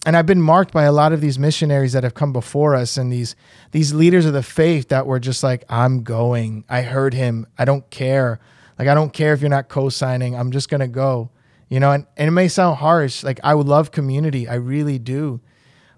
And 0.05 0.15
I've 0.15 0.25
been 0.25 0.41
marked 0.41 0.71
by 0.71 0.83
a 0.83 0.91
lot 0.91 1.11
of 1.11 1.19
these 1.19 1.37
missionaries 1.37 1.93
that 1.93 2.03
have 2.03 2.13
come 2.13 2.31
before 2.31 2.75
us 2.75 2.95
and 2.95 3.11
these 3.11 3.35
these 3.71 3.93
leaders 3.93 4.25
of 4.25 4.33
the 4.33 4.43
faith 4.43 4.87
that 4.89 5.05
were 5.05 5.19
just 5.19 5.43
like, 5.43 5.65
I'm 5.67 6.03
going. 6.03 6.63
I 6.69 6.83
heard 6.83 7.13
him. 7.13 7.45
I 7.57 7.65
don't 7.65 7.89
care. 7.89 8.39
Like 8.79 8.87
I 8.87 8.93
don't 8.93 9.11
care 9.11 9.33
if 9.33 9.41
you're 9.41 9.49
not 9.49 9.67
co-signing. 9.67 10.35
I'm 10.35 10.51
just 10.51 10.69
gonna 10.69 10.87
go. 10.87 11.31
You 11.67 11.81
know, 11.81 11.91
and, 11.91 12.05
and 12.15 12.29
it 12.29 12.31
may 12.31 12.47
sound 12.47 12.77
harsh. 12.77 13.23
Like 13.23 13.39
I 13.43 13.53
would 13.53 13.67
love 13.67 13.91
community. 13.91 14.47
I 14.47 14.55
really 14.55 14.99
do. 14.99 15.41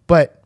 But 0.08 0.39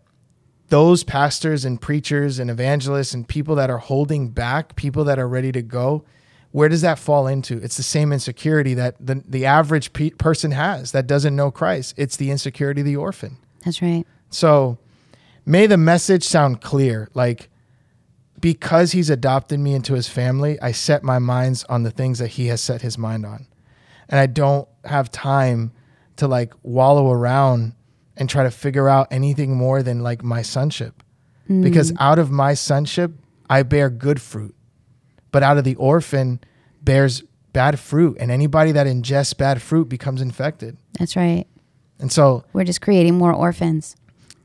those 0.73 1.03
pastors 1.03 1.65
and 1.65 1.79
preachers 1.79 2.39
and 2.39 2.49
evangelists 2.49 3.13
and 3.13 3.27
people 3.27 3.53
that 3.53 3.69
are 3.69 3.77
holding 3.77 4.29
back, 4.29 4.75
people 4.75 5.03
that 5.03 5.19
are 5.19 5.27
ready 5.27 5.51
to 5.51 5.62
go, 5.62 6.03
where 6.49 6.67
does 6.67 6.81
that 6.81 6.97
fall 6.97 7.27
into? 7.27 7.57
It's 7.57 7.77
the 7.77 7.83
same 7.83 8.12
insecurity 8.12 8.73
that 8.73 8.95
the, 8.99 9.21
the 9.27 9.45
average 9.45 9.93
pe- 9.93 10.09
person 10.09 10.49
has 10.49 10.91
that 10.91 11.05
doesn't 11.05 11.36
know 11.36 11.51
Christ. 11.51 11.93
It's 11.95 12.17
the 12.17 12.31
insecurity 12.31 12.81
of 12.81 12.88
the 12.88 12.95
orphan. 12.95 13.38
That's 13.63 13.83
right. 13.83 14.03
So 14.31 14.79
may 15.45 15.67
the 15.67 15.77
message 15.77 16.23
sound 16.23 16.62
clear. 16.62 17.07
Like, 17.13 17.49
because 18.39 18.93
he's 18.93 19.12
adopted 19.12 19.59
me 19.59 19.75
into 19.75 19.93
his 19.93 20.07
family, 20.07 20.59
I 20.59 20.71
set 20.71 21.03
my 21.03 21.19
minds 21.19 21.63
on 21.65 21.83
the 21.83 21.91
things 21.91 22.17
that 22.17 22.29
he 22.29 22.47
has 22.47 22.62
set 22.62 22.81
his 22.81 22.97
mind 22.97 23.27
on. 23.27 23.45
And 24.09 24.19
I 24.19 24.25
don't 24.25 24.67
have 24.86 25.12
time 25.12 25.71
to 26.15 26.27
like 26.27 26.51
wallow 26.63 27.12
around 27.12 27.73
and 28.17 28.30
try 28.30 28.43
to 28.43 28.52
figure 28.52 28.88
out 28.89 29.08
anything 29.12 29.56
more 29.56 29.82
than 29.84 30.02
like 30.02 30.23
my 30.23 30.41
sonship. 30.41 31.02
Because 31.47 31.91
out 31.99 32.19
of 32.19 32.32
my 32.32 32.54
sonship, 32.54 33.12
I 33.49 33.63
bear 33.63 33.89
good 33.89 34.21
fruit. 34.21 34.56
But 35.32 35.43
out 35.43 35.58
of 35.58 35.63
the 35.65 35.76
orphan 35.76 36.39
bears 36.82 37.21
bad 37.52 37.80
fruit. 37.80 38.17
And 38.19 38.32
anybody 38.32 38.71
that 38.71 38.88
ingests 38.88 39.38
bad 39.38 39.62
fruit 39.62 39.89
becomes 39.89 40.21
infected. 40.21 40.78
That's 40.97 41.15
right. 41.15 41.45
And 41.99 42.12
so 42.12 42.43
We're 42.54 42.63
just 42.63 42.82
creating 42.82 43.15
more 43.17 43.34
orphans. 43.34 43.95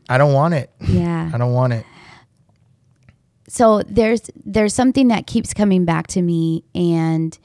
I 0.08 0.18
don't 0.18 0.32
want 0.34 0.54
it. 0.54 0.70
Yeah. 0.80 1.30
I 1.32 1.38
don't 1.38 1.52
want 1.52 1.72
it. 1.74 1.86
so 3.48 3.82
there's 3.82 4.22
there's 4.44 4.74
something 4.74 5.08
that 5.08 5.26
keeps 5.26 5.54
coming 5.54 5.84
back 5.86 6.06
to 6.08 6.20
me 6.20 6.64
and 6.74 7.38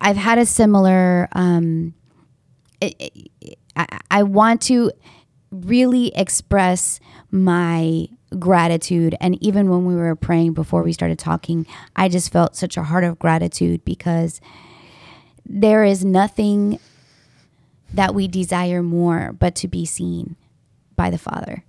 i've 0.00 0.16
had 0.16 0.38
a 0.38 0.46
similar 0.46 1.28
um 1.32 1.92
I, 2.80 2.94
I, 3.76 3.98
I 4.10 4.22
want 4.22 4.62
to 4.62 4.90
really 5.50 6.14
express 6.16 6.98
my 7.30 8.08
gratitude 8.38 9.14
and 9.20 9.40
even 9.42 9.70
when 9.70 9.86
we 9.86 9.94
were 9.94 10.16
praying 10.16 10.52
before 10.52 10.82
we 10.82 10.92
started 10.92 11.18
talking 11.18 11.64
i 11.94 12.08
just 12.08 12.32
felt 12.32 12.56
such 12.56 12.76
a 12.76 12.82
heart 12.82 13.04
of 13.04 13.18
gratitude 13.20 13.84
because 13.84 14.40
there 15.48 15.84
is 15.84 16.04
nothing 16.04 16.78
that 17.94 18.14
we 18.14 18.28
desire 18.28 18.82
more 18.82 19.32
but 19.38 19.54
to 19.56 19.68
be 19.68 19.86
seen 19.86 20.36
by 20.96 21.10
the 21.10 21.18
Father. 21.18 21.64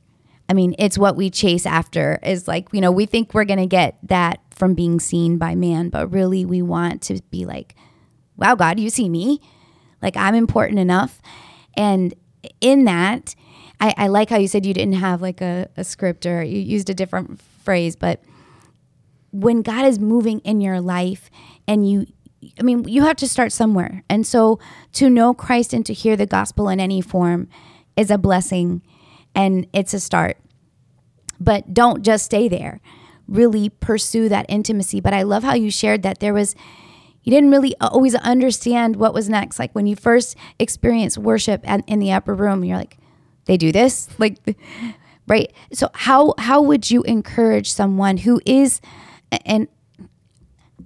I 0.50 0.54
mean, 0.54 0.76
it's 0.80 0.98
what 0.98 1.16
we 1.16 1.30
chase 1.30 1.66
after 1.66 2.20
is 2.24 2.48
like, 2.48 2.70
you 2.72 2.82
know, 2.82 2.92
we 2.92 3.06
think 3.06 3.34
we're 3.34 3.46
going 3.46 3.60
to 3.60 3.68
get 3.68 3.98
that 4.04 4.40
from 4.52 4.74
being 4.74 5.00
seen 5.00 5.38
by 5.38 5.56
man, 5.56 5.90
but 5.90 6.12
really 6.12 6.46
we 6.46 6.62
want 6.62 7.02
to 7.04 7.22
be 7.30 7.46
like, 7.46 7.76
wow, 8.38 8.56
God, 8.56 8.80
you 8.80 8.90
see 8.90 9.10
me? 9.10 9.42
Like 10.02 10.16
I'm 10.16 10.36
important 10.36 10.80
enough. 10.80 11.22
And 11.78 12.14
in 12.60 12.86
that, 12.86 13.36
I, 13.80 13.94
I 13.98 14.08
like 14.08 14.30
how 14.30 14.38
you 14.38 14.48
said 14.48 14.66
you 14.66 14.74
didn't 14.74 14.96
have 14.96 15.22
like 15.22 15.40
a, 15.40 15.70
a 15.78 15.84
script 15.84 16.26
or 16.26 16.44
you 16.44 16.60
used 16.60 16.90
a 16.90 16.94
different 16.94 17.40
phrase, 17.64 17.96
but 17.96 18.22
when 19.32 19.62
God 19.62 19.86
is 19.86 20.00
moving 20.00 20.40
in 20.40 20.62
your 20.62 20.82
life 20.82 21.30
and 21.68 21.90
you 21.90 22.08
I 22.60 22.64
mean, 22.64 22.88
you 22.88 23.02
have 23.04 23.18
to 23.18 23.28
start 23.28 23.52
somewhere. 23.52 24.04
And 24.10 24.26
so 24.26 24.60
to 24.94 25.10
know 25.10 25.34
Christ 25.34 25.74
and 25.74 25.86
to 25.88 25.94
hear 25.94 26.16
the 26.16 26.28
gospel 26.28 26.70
in 26.70 26.80
any 26.80 27.02
form 27.02 27.50
is 27.96 28.12
a 28.12 28.18
blessing 28.18 28.84
and 29.34 29.68
it's 29.74 29.94
a 29.94 30.00
start. 30.00 30.38
But 31.40 31.74
don't 31.74 32.04
just 32.04 32.26
stay 32.26 32.48
there. 32.48 32.80
Really 33.28 33.70
pursue 33.70 34.30
that 34.30 34.46
intimacy. 34.50 35.02
But 35.02 35.14
I 35.14 35.24
love 35.24 35.44
how 35.44 35.56
you 35.56 35.72
shared 35.72 36.04
that 36.04 36.20
there 36.20 36.34
was 36.34 36.56
you 37.28 37.32
didn't 37.32 37.52
really 37.52 37.76
always 37.82 38.16
understand 38.16 38.96
what 38.96 39.14
was 39.14 39.28
next. 39.28 39.60
Like 39.60 39.74
when 39.74 39.86
you 39.86 39.98
first 39.98 40.38
experienced 40.60 41.18
worship 41.18 41.60
at, 41.70 41.84
in 41.86 42.00
the 42.00 42.14
upper 42.14 42.34
room, 42.34 42.64
you're 42.64 42.78
like, 42.78 42.98
they 43.44 43.58
do 43.58 43.74
this, 43.74 44.08
like, 44.18 44.38
right? 45.28 45.52
So 45.74 45.90
how 45.94 46.36
how 46.38 46.62
would 46.62 46.90
you 46.90 47.04
encourage 47.04 47.70
someone 47.70 48.16
who 48.16 48.40
is, 48.46 48.80
and 49.46 49.68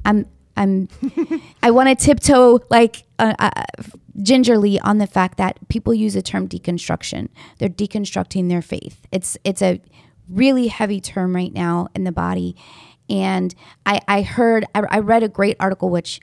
I'm 0.04 0.26
I'm 0.58 0.90
I 1.62 1.70
want 1.70 1.90
to 1.90 2.06
tiptoe 2.06 2.62
like 2.72 3.04
uh, 3.20 3.36
uh, 3.38 3.64
gingerly 4.24 4.80
on 4.80 4.98
the 4.98 5.06
fact 5.06 5.38
that 5.38 5.60
people 5.70 5.94
use 5.94 6.16
the 6.16 6.24
term 6.24 6.48
deconstruction. 6.48 7.30
They're 7.60 7.70
deconstructing 7.70 8.50
their 8.50 8.64
faith. 8.64 9.06
It's 9.12 9.38
it's 9.44 9.62
a 9.62 9.80
really 10.28 10.70
heavy 10.70 11.02
term 11.02 11.36
right 11.36 11.54
now 11.54 11.90
in 11.94 12.04
the 12.04 12.12
body, 12.12 12.56
and 13.08 13.54
I 13.86 14.00
I 14.08 14.22
heard 14.24 14.66
I, 14.74 14.82
I 14.90 15.00
read 15.02 15.22
a 15.22 15.30
great 15.30 15.56
article 15.60 15.92
which 15.92 16.20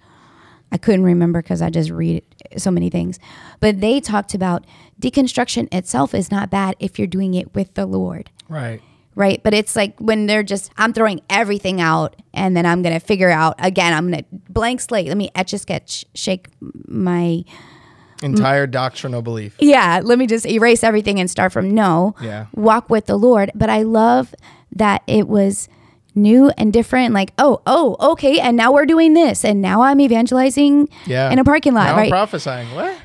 I 0.70 0.78
couldn't 0.78 1.04
remember 1.04 1.40
because 1.42 1.62
I 1.62 1.70
just 1.70 1.90
read 1.90 2.22
so 2.57 2.70
many 2.70 2.90
things, 2.90 3.18
but 3.61 3.81
they 3.81 4.00
talked 4.00 4.35
about 4.35 4.66
deconstruction 5.00 5.72
itself 5.72 6.14
is 6.14 6.31
not 6.31 6.50
bad 6.50 6.76
if 6.78 6.98
you're 6.98 7.07
doing 7.09 7.35
it 7.35 7.54
with 7.54 7.74
the 7.74 7.87
Lord 7.87 8.31
Right. 8.48 8.81
right? 9.14 9.42
But 9.42 9.54
it's 9.54 9.74
like 9.76 9.98
when 9.98 10.26
they're 10.26 10.42
just, 10.42 10.70
I'm 10.76 10.92
throwing 10.92 11.20
everything 11.31 11.81
out 11.81 12.16
and 12.35 12.57
then 12.57 12.66
I'm 12.66 12.83
going 12.83 12.92
to 12.98 13.00
figure 13.04 13.31
out 13.31 13.54
again, 13.59 13.92
I'm 13.94 14.11
going 14.11 14.24
to 14.24 14.28
blank 14.50 14.81
slate. 14.81 15.07
Let 15.09 15.16
me 15.16 15.31
etch 15.35 15.52
a 15.52 15.59
sketch, 15.59 16.04
shake 16.14 16.48
my, 16.87 17.44
Entire 18.20 18.66
doctrinal 18.66 19.22
belief. 19.22 19.54
yeah, 19.61 20.00
let 20.02 20.18
me 20.18 20.26
just 20.26 20.44
erase 20.44 20.83
everything 20.83 21.20
and 21.20 21.31
start 21.31 21.52
from 21.52 21.72
no. 21.72 22.16
Yeah. 22.20 22.46
Walk 22.52 22.90
with 22.90 23.07
the 23.07 23.16
Lord. 23.16 23.52
But 23.54 23.70
I 23.70 23.83
love 23.83 24.35
that 24.72 25.02
it 25.07 25.28
was 25.28 25.68
new 26.18 26.50
and 26.59 26.72
different. 26.72 27.14
Like, 27.14 27.33
oh, 27.38 27.62
oh, 27.66 27.96
okay. 28.12 28.38
And 28.40 28.57
now 28.57 28.72
we're 28.72 28.87
doing 28.87 29.14
this. 29.14 29.44
And 29.44 29.62
now 29.62 29.83
I'm 29.83 30.00
evangelizing 30.00 30.88
Yeah. 31.07 31.31
in 31.31 31.38
a 31.38 31.44
parking 31.44 31.74
lot, 31.74 31.85
Now 31.87 31.96
right? 31.96 32.04
I'm 32.04 32.11
prophesying. 32.11 32.68
What? 32.74 32.96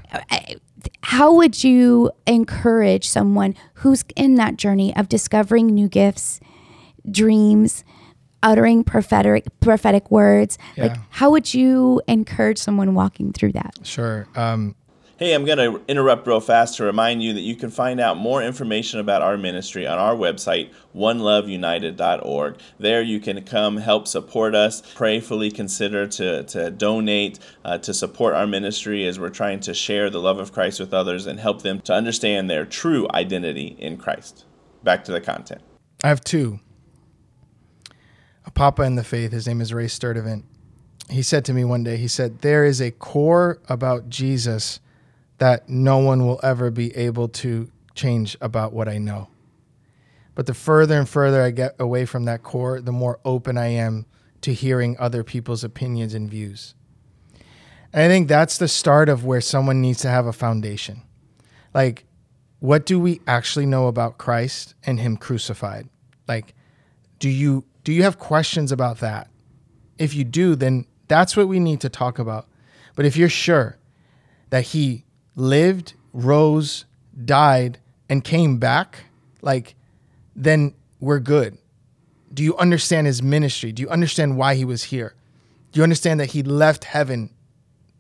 how 1.02 1.34
would 1.34 1.64
you 1.64 2.12
encourage 2.28 3.08
someone 3.08 3.56
who's 3.76 4.04
in 4.16 4.36
that 4.36 4.58
journey 4.58 4.96
of 4.96 5.08
discovering 5.10 5.68
new 5.68 5.88
gifts, 5.88 6.40
dreams, 7.10 7.84
uttering 8.42 8.84
prophetic 8.84 9.46
prophetic 9.60 10.12
words? 10.12 10.58
Like 10.78 10.98
how 11.10 11.32
would 11.32 11.54
you 11.54 12.02
encourage 12.08 12.58
someone 12.58 12.94
walking 12.96 13.32
through 13.32 13.54
that? 13.54 13.80
Sure. 13.84 14.28
Um, 14.36 14.76
Hey, 15.16 15.34
I'm 15.34 15.46
going 15.46 15.60
to 15.60 15.80
interrupt 15.88 16.26
real 16.26 16.40
fast 16.40 16.78
to 16.78 16.84
remind 16.84 17.22
you 17.22 17.34
that 17.34 17.42
you 17.42 17.56
can 17.56 17.70
find 17.70 18.00
out 18.00 18.18
more 18.18 18.42
information 18.42 19.00
about 19.00 19.22
our 19.22 19.38
ministry 19.38 19.86
on 19.86 20.00
our 20.00 20.16
website, 20.16 20.74
oneloveunited.org. 20.96 22.58
There 22.80 23.02
you 23.04 23.20
can 23.20 23.44
come 23.44 23.78
help 23.78 24.08
support 24.08 24.56
us, 24.56 24.82
prayerfully 24.96 25.52
consider 25.52 26.08
to, 26.08 26.42
to 26.46 26.72
donate 26.72 27.38
uh, 27.64 27.78
to 27.78 27.94
support 27.94 28.34
our 28.34 28.48
ministry 28.48 29.06
as 29.06 29.20
we're 29.20 29.30
trying 29.30 29.60
to 29.62 29.76
share 29.76 30.10
the 30.10 30.20
love 30.20 30.40
of 30.40 30.52
Christ 30.52 30.80
with 30.80 30.96
others 30.96 31.28
and 31.28 31.40
help 31.40 31.62
them 31.62 31.80
to 31.82 31.94
understand 31.94 32.50
their 32.50 32.66
true 32.66 33.08
identity 33.14 33.76
in 33.78 33.98
Christ. 33.98 34.46
Back 34.82 35.04
to 35.04 35.12
the 35.12 35.22
content. 35.22 35.62
I 36.04 36.08
have 36.08 36.24
two. 36.24 36.60
A 38.48 38.52
papa 38.52 38.82
in 38.82 38.96
the 38.96 39.04
faith, 39.04 39.32
his 39.32 39.46
name 39.46 39.62
is 39.62 39.76
Ray 39.76 39.86
Sturdivant. 39.86 40.44
He 41.12 41.22
said 41.22 41.46
to 41.46 41.54
me 41.54 41.64
one 41.64 41.84
day, 41.84 41.98
he 41.98 42.08
said, 42.08 42.40
There 42.40 42.66
is 42.66 42.82
a 42.82 42.90
core 42.90 43.60
about 43.70 44.10
Jesus 44.10 44.80
that 45.38 45.68
no 45.70 45.98
one 45.98 46.26
will 46.26 46.40
ever 46.44 46.72
be 46.72 46.96
able 46.96 47.28
to 47.28 47.70
change 47.96 48.38
about 48.42 48.74
what 48.74 48.88
I 48.88 48.98
know. 48.98 49.28
But 50.36 50.46
the 50.48 50.54
further 50.54 50.98
and 50.98 51.08
further 51.08 51.42
I 51.42 51.52
get 51.52 51.76
away 51.80 52.06
from 52.06 52.26
that 52.26 52.44
core, 52.44 52.82
the 52.82 52.92
more 52.92 53.20
open 53.24 53.58
I 53.58 53.68
am 53.68 54.06
to 54.42 54.54
hearing 54.54 54.96
other 55.00 55.24
people's 55.24 55.64
opinions 55.64 56.14
and 56.14 56.30
views. 56.30 56.76
And 57.94 58.02
I 58.02 58.08
think 58.08 58.28
that's 58.28 58.58
the 58.58 58.68
start 58.68 59.10
of 59.10 59.24
where 59.24 59.42
someone 59.42 59.82
needs 59.82 60.00
to 60.00 60.10
have 60.10 60.26
a 60.26 60.34
foundation. 60.34 61.04
Like, 61.74 62.06
what 62.60 62.86
do 62.86 63.00
we 63.00 63.22
actually 63.28 63.66
know 63.66 63.88
about 63.88 64.18
Christ 64.18 64.74
and 64.86 65.00
Him 65.00 65.18
crucified? 65.18 65.88
Like, 66.28 66.56
do 67.20 67.30
you 67.30 67.66
do 67.84 67.92
you 67.92 68.04
have 68.04 68.18
questions 68.18 68.72
about 68.72 69.00
that? 69.00 69.30
If 69.98 70.16
you 70.16 70.24
do, 70.24 70.56
then 70.56 70.86
that's 71.08 71.36
what 71.38 71.48
we 71.48 71.60
need 71.60 71.82
to 71.82 71.90
talk 71.90 72.18
about. 72.18 72.48
But 72.96 73.06
if 73.06 73.18
you're 73.18 73.30
sure 73.30 73.78
that 74.50 74.64
He 74.64 75.06
lived, 75.36 75.94
rose, 76.14 76.86
died, 77.26 77.80
and 78.10 78.24
came 78.24 78.58
back, 78.58 79.06
like, 79.42 79.76
then 80.36 80.74
we're 81.00 81.20
good. 81.20 81.58
Do 82.34 82.44
you 82.44 82.58
understand 82.58 83.08
his 83.08 83.22
ministry? 83.22 83.72
Do 83.72 83.82
you 83.82 83.90
understand 83.90 84.38
why 84.38 84.56
he 84.56 84.66
was 84.66 84.84
here? 84.84 85.14
Do 85.72 85.80
you 85.80 85.84
understand 85.84 86.20
that 86.20 86.32
he 86.32 86.44
left 86.44 86.86
heaven, 86.86 87.30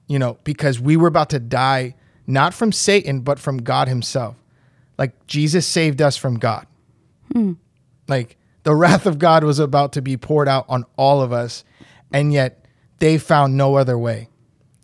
you 0.07 0.19
know, 0.19 0.37
because 0.43 0.79
we 0.79 0.97
were 0.97 1.07
about 1.07 1.29
to 1.31 1.39
die, 1.39 1.95
not 2.25 2.53
from 2.53 2.71
Satan, 2.71 3.21
but 3.21 3.39
from 3.39 3.57
God 3.57 3.87
himself? 3.87 4.35
Like, 4.97 5.27
Jesus 5.27 5.65
saved 5.65 6.01
us 6.01 6.17
from 6.17 6.37
God. 6.37 6.67
Hmm. 7.31 7.53
Like, 8.07 8.37
the 8.63 8.75
wrath 8.75 9.05
of 9.05 9.19
God 9.19 9.43
was 9.43 9.59
about 9.59 9.93
to 9.93 10.01
be 10.01 10.17
poured 10.17 10.47
out 10.47 10.65
on 10.69 10.85
all 10.95 11.21
of 11.21 11.31
us, 11.31 11.63
and 12.11 12.31
yet 12.31 12.65
they 12.99 13.17
found 13.17 13.57
no 13.57 13.75
other 13.75 13.97
way. 13.97 14.29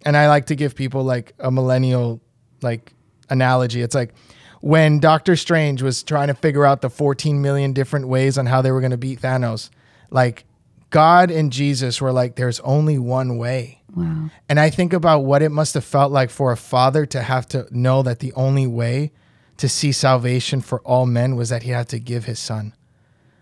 And 0.04 0.18
I 0.18 0.28
like 0.28 0.48
to 0.48 0.56
give 0.56 0.76
people 0.76 1.04
like 1.04 1.34
a 1.40 1.52
millennial 1.52 2.22
like 2.62 2.94
analogy. 3.30 3.82
It's 3.82 3.96
like 3.96 4.14
when 4.62 5.00
Doctor 5.00 5.36
Strange 5.36 5.82
was 5.82 6.04
trying 6.04 6.28
to 6.28 6.34
figure 6.34 6.66
out 6.66 6.82
the 6.82 6.90
14 6.90 7.42
million 7.42 7.74
different 7.74 8.08
ways 8.08 8.38
on 8.38 8.46
how 8.46 8.62
they 8.62 8.72
were 8.72 8.82
going 8.82 8.92
to 8.92 8.98
beat 8.98 9.22
Thanos, 9.22 9.70
like 10.10 10.46
God 10.90 11.32
and 11.32 11.52
Jesus 11.52 12.02
were 12.02 12.12
like, 12.12 12.36
there's 12.36 12.60
only 12.62 12.98
one 12.98 13.38
way. 13.38 13.82
Wow. 13.96 14.30
And 14.48 14.60
I 14.60 14.70
think 14.70 14.94
about 14.94 15.20
what 15.20 15.42
it 15.42 15.50
must 15.50 15.74
have 15.74 15.84
felt 15.84 16.12
like 16.12 16.30
for 16.30 16.52
a 16.52 16.58
father 16.58 17.06
to 17.08 17.22
have 17.22 17.48
to 17.50 17.68
know 17.72 18.04
that 18.04 18.20
the 18.20 18.34
only 18.34 18.68
way 18.68 19.12
to 19.58 19.70
see 19.70 19.92
salvation 19.92 20.62
for 20.62 20.80
all 20.82 21.06
men 21.06 21.36
was 21.36 21.50
that 21.50 21.64
he 21.64 21.72
had 21.72 21.90
to 21.90 22.00
give 22.00 22.26
his 22.26 22.40
son. 22.40 22.74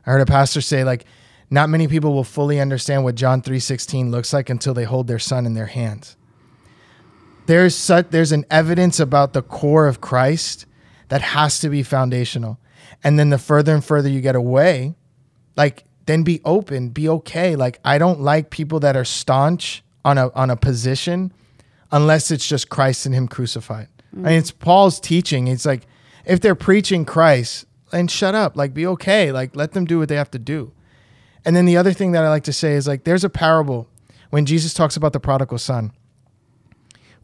I 0.05 0.11
heard 0.11 0.21
a 0.21 0.25
pastor 0.25 0.61
say 0.61 0.83
like 0.83 1.05
not 1.49 1.69
many 1.69 1.87
people 1.87 2.13
will 2.13 2.23
fully 2.23 2.59
understand 2.59 3.03
what 3.03 3.15
John 3.15 3.41
3:16 3.41 4.11
looks 4.11 4.33
like 4.33 4.49
until 4.49 4.73
they 4.73 4.83
hold 4.83 5.07
their 5.07 5.19
son 5.19 5.45
in 5.45 5.53
their 5.53 5.67
hands. 5.67 6.16
There's 7.47 7.75
such 7.75 8.07
there's 8.11 8.31
an 8.31 8.45
evidence 8.51 8.99
about 8.99 9.33
the 9.33 9.41
core 9.41 9.87
of 9.87 10.01
Christ 10.01 10.65
that 11.09 11.21
has 11.21 11.59
to 11.59 11.69
be 11.69 11.81
foundational. 11.81 12.59
And 13.03 13.17
then 13.17 13.29
the 13.29 13.37
further 13.37 13.73
and 13.73 13.83
further 13.83 14.09
you 14.09 14.21
get 14.21 14.35
away, 14.35 14.95
like 15.55 15.85
then 16.05 16.23
be 16.23 16.41
open, 16.43 16.89
be 16.89 17.07
okay. 17.09 17.55
Like 17.55 17.79
I 17.85 17.97
don't 17.97 18.19
like 18.19 18.49
people 18.49 18.79
that 18.81 18.95
are 18.97 19.05
staunch 19.05 19.83
on 20.03 20.17
a 20.17 20.29
on 20.33 20.49
a 20.49 20.55
position 20.57 21.31
unless 21.91 22.31
it's 22.31 22.47
just 22.47 22.69
Christ 22.69 23.05
and 23.05 23.15
him 23.15 23.27
crucified. 23.27 23.87
Mm. 24.15 24.25
I 24.25 24.29
mean 24.29 24.39
it's 24.39 24.51
Paul's 24.51 24.99
teaching. 24.99 25.47
It's 25.47 25.65
like 25.65 25.87
if 26.25 26.41
they're 26.41 26.55
preaching 26.55 27.05
Christ, 27.05 27.65
then 27.91 28.09
shut 28.09 28.35
up. 28.35 28.57
Like 28.57 28.73
be 28.73 28.85
okay. 28.87 29.31
Like 29.31 29.55
let 29.55 29.71
them 29.71 29.85
do 29.85 29.99
what 29.99 30.09
they 30.09 30.15
have 30.15 30.31
to 30.31 30.39
do. 30.39 30.73
And 31.45 31.55
then 31.55 31.65
the 31.65 31.77
other 31.77 31.93
thing 31.93 32.11
that 32.11 32.25
I 32.25 32.29
like 32.29 32.43
to 32.43 32.53
say 32.53 32.73
is 32.73 32.87
like 32.87 33.05
there's 33.05 33.23
a 33.23 33.29
parable 33.29 33.87
when 34.31 34.45
Jesus 34.45 34.73
talks 34.73 34.97
about 34.97 35.13
the 35.13 35.19
prodigal 35.21 35.59
son. 35.59 35.93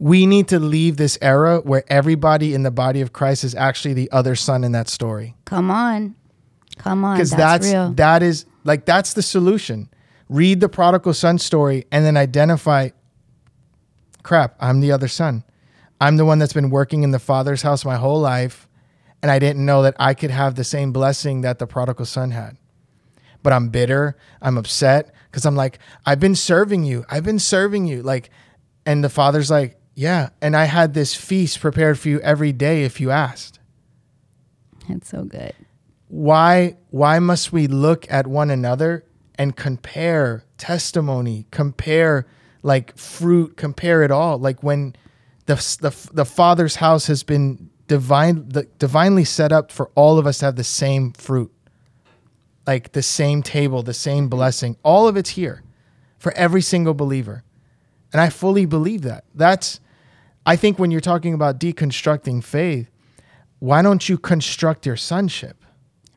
We 0.04 0.26
need 0.26 0.50
to 0.50 0.60
leave 0.60 0.98
this 0.98 1.18
era 1.22 1.60
where 1.60 1.86
everybody 1.88 2.54
in 2.54 2.64
the 2.64 2.72
body 2.72 3.00
of 3.00 3.14
Christ 3.14 3.46
is 3.46 3.56
actually 3.56 3.94
the 3.94 4.12
other 4.12 4.36
son 4.36 4.66
in 4.66 4.74
that 4.74 4.90
story 4.90 5.34
Come 5.46 5.72
on. 5.72 6.16
Come 6.78 7.06
on. 7.06 7.16
because 7.16 7.30
That's, 7.30 7.66
that's, 7.66 7.68
real. 7.74 7.94
that 7.94 8.22
is 8.22 8.46
like 8.66 8.84
that's 8.86 9.14
the 9.14 9.22
solution. 9.22 9.90
Read 10.28 10.60
the 10.60 10.68
prodigal 10.68 11.14
son 11.14 11.38
story 11.38 11.86
and 11.92 12.04
then 12.06 12.18
identify. 12.18 12.90
Crap, 14.24 14.56
I'm 14.60 14.82
the 14.82 14.92
other 14.92 15.08
son. 15.08 15.44
I'm 16.02 16.18
the 16.18 16.26
one 16.26 16.38
that's 16.40 16.54
been 16.54 16.70
working 16.70 17.04
in 17.04 17.12
the 17.12 17.20
father's 17.20 17.62
house 17.62 17.86
my 17.86 17.96
whole 17.96 18.20
life, 18.20 18.68
and 19.22 19.32
I 19.32 19.40
didn't 19.40 19.66
know 19.66 19.84
that 19.84 19.96
I 20.00 20.14
could 20.14 20.32
have 20.32 20.56
the 20.56 20.64
same 20.64 20.92
blessing 20.92 21.42
that 21.42 21.60
the 21.60 21.68
prodigal 21.68 22.06
son 22.06 22.32
had. 22.32 22.58
But 23.42 23.54
I'm 23.54 23.70
bitter. 23.70 24.18
I'm 24.42 24.58
upset 24.58 25.14
because 25.30 25.46
I'm 25.46 25.56
like, 25.56 25.80
I've 26.06 26.20
been 26.20 26.36
serving 26.36 26.84
you. 26.84 27.06
I've 27.10 27.24
been 27.24 27.40
serving 27.40 27.86
you. 27.86 28.02
Like, 28.02 28.30
and 28.86 29.04
the 29.04 29.10
father's 29.10 29.52
like, 29.52 29.78
yeah. 29.96 30.30
And 30.42 30.56
I 30.56 30.66
had 30.66 30.94
this 30.94 31.16
feast 31.16 31.60
prepared 31.60 32.00
for 32.00 32.10
you 32.10 32.20
every 32.22 32.52
day 32.52 32.84
if 32.84 33.00
you 33.00 33.12
asked 33.12 33.60
That's 34.90 35.10
so 35.10 35.24
good. 35.24 35.54
why 36.08 36.78
why 36.90 37.20
must 37.20 37.52
we 37.54 37.68
look 37.68 38.06
at 38.12 38.28
one 38.28 38.50
another 38.50 39.04
and 39.36 39.56
compare 39.56 40.44
testimony 40.58 41.46
compare 41.52 42.26
like 42.62 42.96
fruit 42.98 43.58
compare 43.58 44.04
it 44.04 44.12
all 44.12 44.38
like 44.38 44.62
when 44.64 44.96
the 45.48 45.56
the, 45.82 46.10
the 46.14 46.26
father's 46.26 46.76
house 46.78 47.08
has 47.08 47.24
been 47.24 47.70
divine 47.88 48.48
the, 48.50 48.64
divinely 48.80 49.24
set 49.26 49.52
up 49.52 49.72
for 49.72 49.90
all 49.96 50.18
of 50.18 50.26
us 50.28 50.38
to 50.40 50.46
have 50.46 50.56
the 50.56 50.64
same 50.64 51.12
fruit 51.14 51.52
like 52.68 52.92
the 52.94 53.02
same 53.02 53.42
table 53.44 53.82
the 53.84 53.94
same 53.94 54.30
blessing 54.30 54.78
all 54.84 55.08
of 55.08 55.18
it's 55.18 55.32
here 55.32 55.64
for 56.18 56.32
every 56.34 56.62
single 56.62 56.94
believer 56.94 57.44
and 58.14 58.22
i 58.22 58.30
fully 58.30 58.66
believe 58.66 59.02
that 59.02 59.26
that's 59.36 59.80
i 60.46 60.56
think 60.56 60.80
when 60.80 60.92
you're 60.92 61.02
talking 61.02 61.34
about 61.34 61.60
deconstructing 61.60 62.42
faith 62.44 62.90
why 63.60 63.82
don't 63.82 64.08
you 64.08 64.18
construct 64.18 64.86
your 64.86 64.96
sonship 64.98 65.64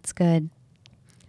It's 0.00 0.12
good. 0.12 0.50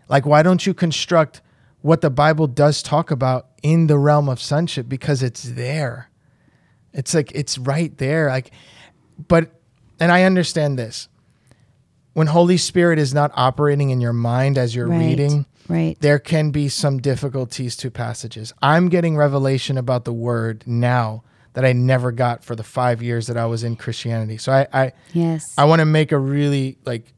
like, 0.10 0.26
why 0.26 0.44
don't 0.44 0.66
you 0.66 0.74
construct 0.74 1.42
what 1.82 2.02
the 2.02 2.10
Bible 2.10 2.48
does 2.48 2.82
talk 2.82 3.12
about 3.12 3.48
in 3.62 3.86
the 3.88 3.98
realm 4.00 4.28
of 4.28 4.40
sonship? 4.42 4.90
Because 4.90 5.22
it's 5.22 5.44
there. 5.44 6.10
It's 6.92 7.14
like, 7.14 7.32
it's 7.34 7.58
right 7.60 7.96
there. 8.00 8.30
Like, 8.30 8.50
but, 9.28 9.52
and 10.00 10.12
I 10.12 10.24
understand 10.24 10.78
this. 10.80 11.08
When 12.14 12.28
Holy 12.28 12.58
Spirit 12.58 12.98
is 12.98 13.14
not 13.14 13.32
operating 13.36 13.92
in 13.92 14.02
your 14.02 14.12
mind 14.14 14.58
as 14.58 14.74
you're 14.76 14.88
Right. 14.88 14.98
reading, 15.00 15.46
Right. 15.70 15.98
there 16.00 16.20
can 16.20 16.52
be 16.52 16.70
some 16.70 17.00
difficulties 17.00 17.76
to 17.78 17.92
passages. 17.92 18.54
I'm 18.62 18.90
getting 18.90 19.18
revelation 19.18 19.78
about 19.78 20.06
the 20.06 20.14
word 20.14 20.64
now 20.66 21.24
that 21.54 21.66
I 21.66 21.74
never 21.74 22.12
got 22.12 22.44
for 22.44 22.56
the 22.56 22.64
five 22.64 23.02
years 23.02 23.28
that 23.28 23.36
I 23.38 23.48
was 23.48 23.64
in 23.64 23.76
Christianity. 23.76 24.38
So 24.38 24.52
I, 24.52 24.68
I, 24.72 24.92
Yes. 25.14 25.44
I 25.58 25.66
want 25.66 25.80
to 25.80 25.86
make 25.86 26.12
a 26.12 26.18
really 26.18 26.78
like 26.86 27.12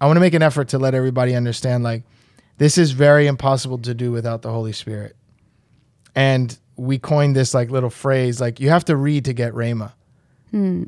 I 0.00 0.06
want 0.06 0.16
to 0.16 0.20
make 0.20 0.34
an 0.34 0.42
effort 0.42 0.68
to 0.68 0.78
let 0.78 0.94
everybody 0.94 1.34
understand 1.34 1.82
like 1.82 2.02
this 2.58 2.76
is 2.78 2.90
very 2.92 3.26
impossible 3.26 3.78
to 3.78 3.94
do 3.94 4.12
without 4.12 4.42
the 4.42 4.50
Holy 4.50 4.72
Spirit. 4.72 5.16
And 6.14 6.56
we 6.76 6.98
coined 6.98 7.34
this 7.34 7.54
like 7.54 7.70
little 7.70 7.90
phrase 7.90 8.40
like 8.40 8.60
you 8.60 8.68
have 8.68 8.84
to 8.86 8.96
read 8.96 9.24
to 9.24 9.32
get 9.32 9.54
rhema. 9.54 9.92
Hmm. 10.50 10.84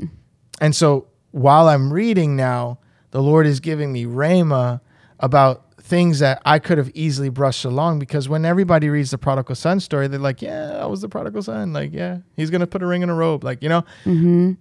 And 0.61 0.77
so 0.77 1.07
while 1.31 1.69
I'm 1.69 1.93
reading 1.93 2.37
now, 2.37 2.79
the 3.11 3.23
Lord 3.23 3.47
is 3.47 3.61
giving 3.61 3.93
me 3.93 4.05
rhema 4.05 4.81
about 5.21 5.65
things 5.89 6.19
that 6.19 6.43
I 6.45 6.59
could 6.59 6.77
have 6.77 6.91
easily 6.95 7.31
brushed 7.31 7.65
along 7.65 7.99
because 7.99 8.29
when 8.29 8.45
everybody 8.45 8.91
reads 8.91 9.11
the 9.11 9.19
prodigal 9.19 9.55
son 9.55 9.81
story, 9.81 10.07
they're 10.07 10.21
like, 10.21 10.43
yeah, 10.43 10.79
I 10.81 10.87
was 10.87 11.01
the 11.01 11.09
prodigal 11.09 11.43
son. 11.43 11.73
Like, 11.73 11.95
yeah, 11.95 12.19
he's 12.37 12.51
going 12.51 12.61
to 12.61 12.67
put 12.67 12.83
a 12.83 12.87
ring 12.87 13.03
in 13.03 13.09
a 13.09 13.15
robe. 13.15 13.43
Like, 13.43 13.63
you 13.63 13.71
know, 13.71 13.85
mm-hmm. 14.05 14.53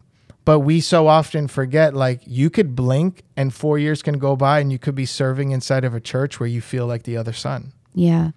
but 0.46 0.62
we 0.62 0.80
so 0.80 1.08
often 1.08 1.50
forget 1.50 1.94
like 1.94 2.22
you 2.26 2.50
could 2.50 2.76
blink 2.78 3.24
and 3.36 3.54
four 3.54 3.78
years 3.78 4.02
can 4.02 4.18
go 4.20 4.38
by 4.38 4.62
and 4.62 4.72
you 4.72 4.80
could 4.80 4.96
be 4.96 5.06
serving 5.06 5.52
inside 5.52 5.84
of 5.84 5.94
a 5.94 6.00
church 6.00 6.40
where 6.40 6.48
you 6.48 6.62
feel 6.62 6.88
like 6.88 7.04
the 7.04 7.18
other 7.18 7.34
son. 7.34 7.74
yeah. 7.94 8.32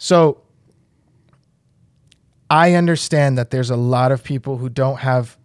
So 0.00 0.42
I 2.50 2.74
understand 2.74 3.36
that 3.36 3.50
there's 3.50 3.70
a 3.70 3.76
lot 3.76 4.12
of 4.12 4.22
people 4.22 4.58
who 4.58 4.68
don't 4.68 4.98
have 4.98 5.36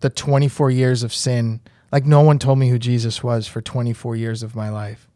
the 0.00 0.10
24 0.10 0.70
years 0.70 1.02
of 1.02 1.12
sin. 1.12 1.60
Like 1.90 2.06
no 2.06 2.20
one 2.22 2.38
told 2.38 2.58
me 2.58 2.68
who 2.68 2.78
Jesus 2.78 3.22
was 3.22 3.46
for 3.46 3.60
24 3.60 4.16
years 4.16 4.42
of 4.42 4.56
my 4.56 4.70
life. 4.70 5.08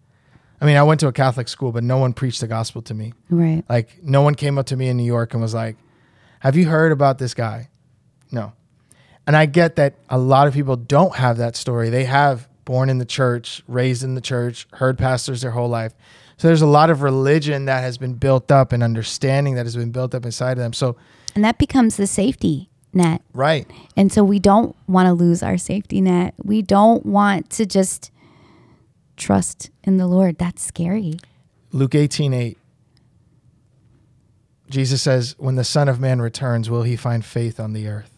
I 0.61 0.64
mean, 0.64 0.77
I 0.77 0.83
went 0.83 1.01
to 1.01 1.09
a 1.09 1.12
Catholic 1.12 1.49
school, 1.49 1.73
but 1.73 1.85
no 1.85 1.99
one 1.99 2.12
preached 2.12 2.40
the 2.40 2.47
gospel 2.47 2.83
to 2.83 2.95
me. 2.95 3.12
Right. 3.31 3.62
Like 3.69 4.03
no 4.03 4.23
one 4.23 4.35
came 4.35 4.59
up 4.59 4.66
to 4.66 4.77
me 4.77 4.88
in 4.88 4.97
New 4.97 5.05
York 5.05 5.33
and 5.35 5.42
was 5.42 5.55
like, 5.55 5.77
"Have 6.40 6.57
you 6.57 6.66
heard 6.66 6.92
about 6.92 7.19
this 7.19 7.35
guy?" 7.35 7.69
No. 8.33 8.53
And 9.27 9.37
I 9.37 9.47
get 9.47 9.77
that 9.77 9.95
a 10.09 10.19
lot 10.19 10.47
of 10.47 10.55
people 10.55 10.77
don't 10.77 11.16
have 11.16 11.37
that 11.38 11.57
story. 11.57 11.90
They 11.90 12.05
have 12.05 12.49
born 12.64 12.88
in 12.88 12.99
the 12.99 13.05
church, 13.05 13.62
raised 13.69 14.03
in 14.03 14.14
the 14.14 14.21
church, 14.21 14.66
heard 14.75 14.99
pastors 14.99 15.42
their 15.42 15.51
whole 15.51 15.69
life. 15.69 15.92
So 16.37 16.49
there's 16.49 16.62
a 16.62 16.66
lot 16.66 16.90
of 16.90 17.03
religion 17.03 17.64
that 17.64 17.81
has 17.81 17.97
been 17.99 18.14
built 18.14 18.51
up 18.53 18.73
and 18.73 18.83
understanding 18.83 19.55
that 19.55 19.64
has 19.66 19.77
been 19.77 19.90
built 19.90 20.14
up 20.14 20.25
inside 20.25 20.53
of 20.53 20.59
them. 20.59 20.73
So, 20.73 20.97
And 21.35 21.45
that 21.45 21.59
becomes 21.59 21.97
the 21.97 22.07
safety 22.07 22.69
net. 22.92 23.23
right. 23.33 23.66
And 23.97 24.12
so 24.12 24.23
we 24.25 24.38
don't 24.38 24.77
want 24.87 25.07
to 25.07 25.12
lose 25.12 25.42
our 25.42 25.59
safety 25.59 26.01
net. 26.01 26.35
We 26.42 26.62
don't 26.62 27.05
want 27.07 27.51
to 27.51 27.66
just 27.66 28.11
trust 29.16 29.70
in 29.85 29.96
the 29.96 30.07
Lord. 30.07 30.38
That's 30.38 30.62
scary. 30.62 31.14
Luke 31.72 31.94
18 31.94 32.33
8. 32.33 32.59
Jesus 34.68 35.02
says, 35.02 35.35
When 35.38 35.55
the 35.55 35.64
Son 35.64 35.88
of 35.88 36.00
Man 36.00 36.20
returns, 36.20 36.68
will 36.68 36.83
he 36.83 36.96
find 36.96 37.24
faith 37.24 37.61
on 37.61 37.72
the 37.72 37.88
earth? 37.88 38.12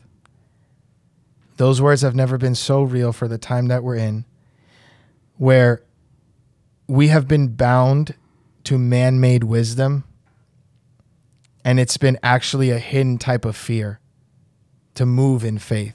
Those 1.57 1.83
words 1.83 2.03
have 2.03 2.15
never 2.15 2.39
been 2.39 2.55
so 2.55 2.83
real 2.83 3.13
for 3.13 3.29
the 3.29 3.39
time 3.39 3.67
that 3.67 3.83
we're 3.83 3.97
in, 3.97 4.25
where 5.37 5.83
we 6.87 7.09
have 7.09 7.27
been 7.27 7.49
bound 7.49 8.15
to 8.65 8.79
man 8.79 9.21
made 9.21 9.45
wisdom, 9.45 10.05
and 11.65 11.81
it's 11.81 11.97
been 11.97 12.19
actually 12.23 12.71
a 12.71 12.79
hidden 12.79 13.19
type 13.19 13.45
of 13.45 13.57
fear 13.57 13.99
to 14.95 15.05
move 15.05 15.45
in 15.45 15.59
faith. 15.59 15.95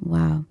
Wow. 0.00 0.44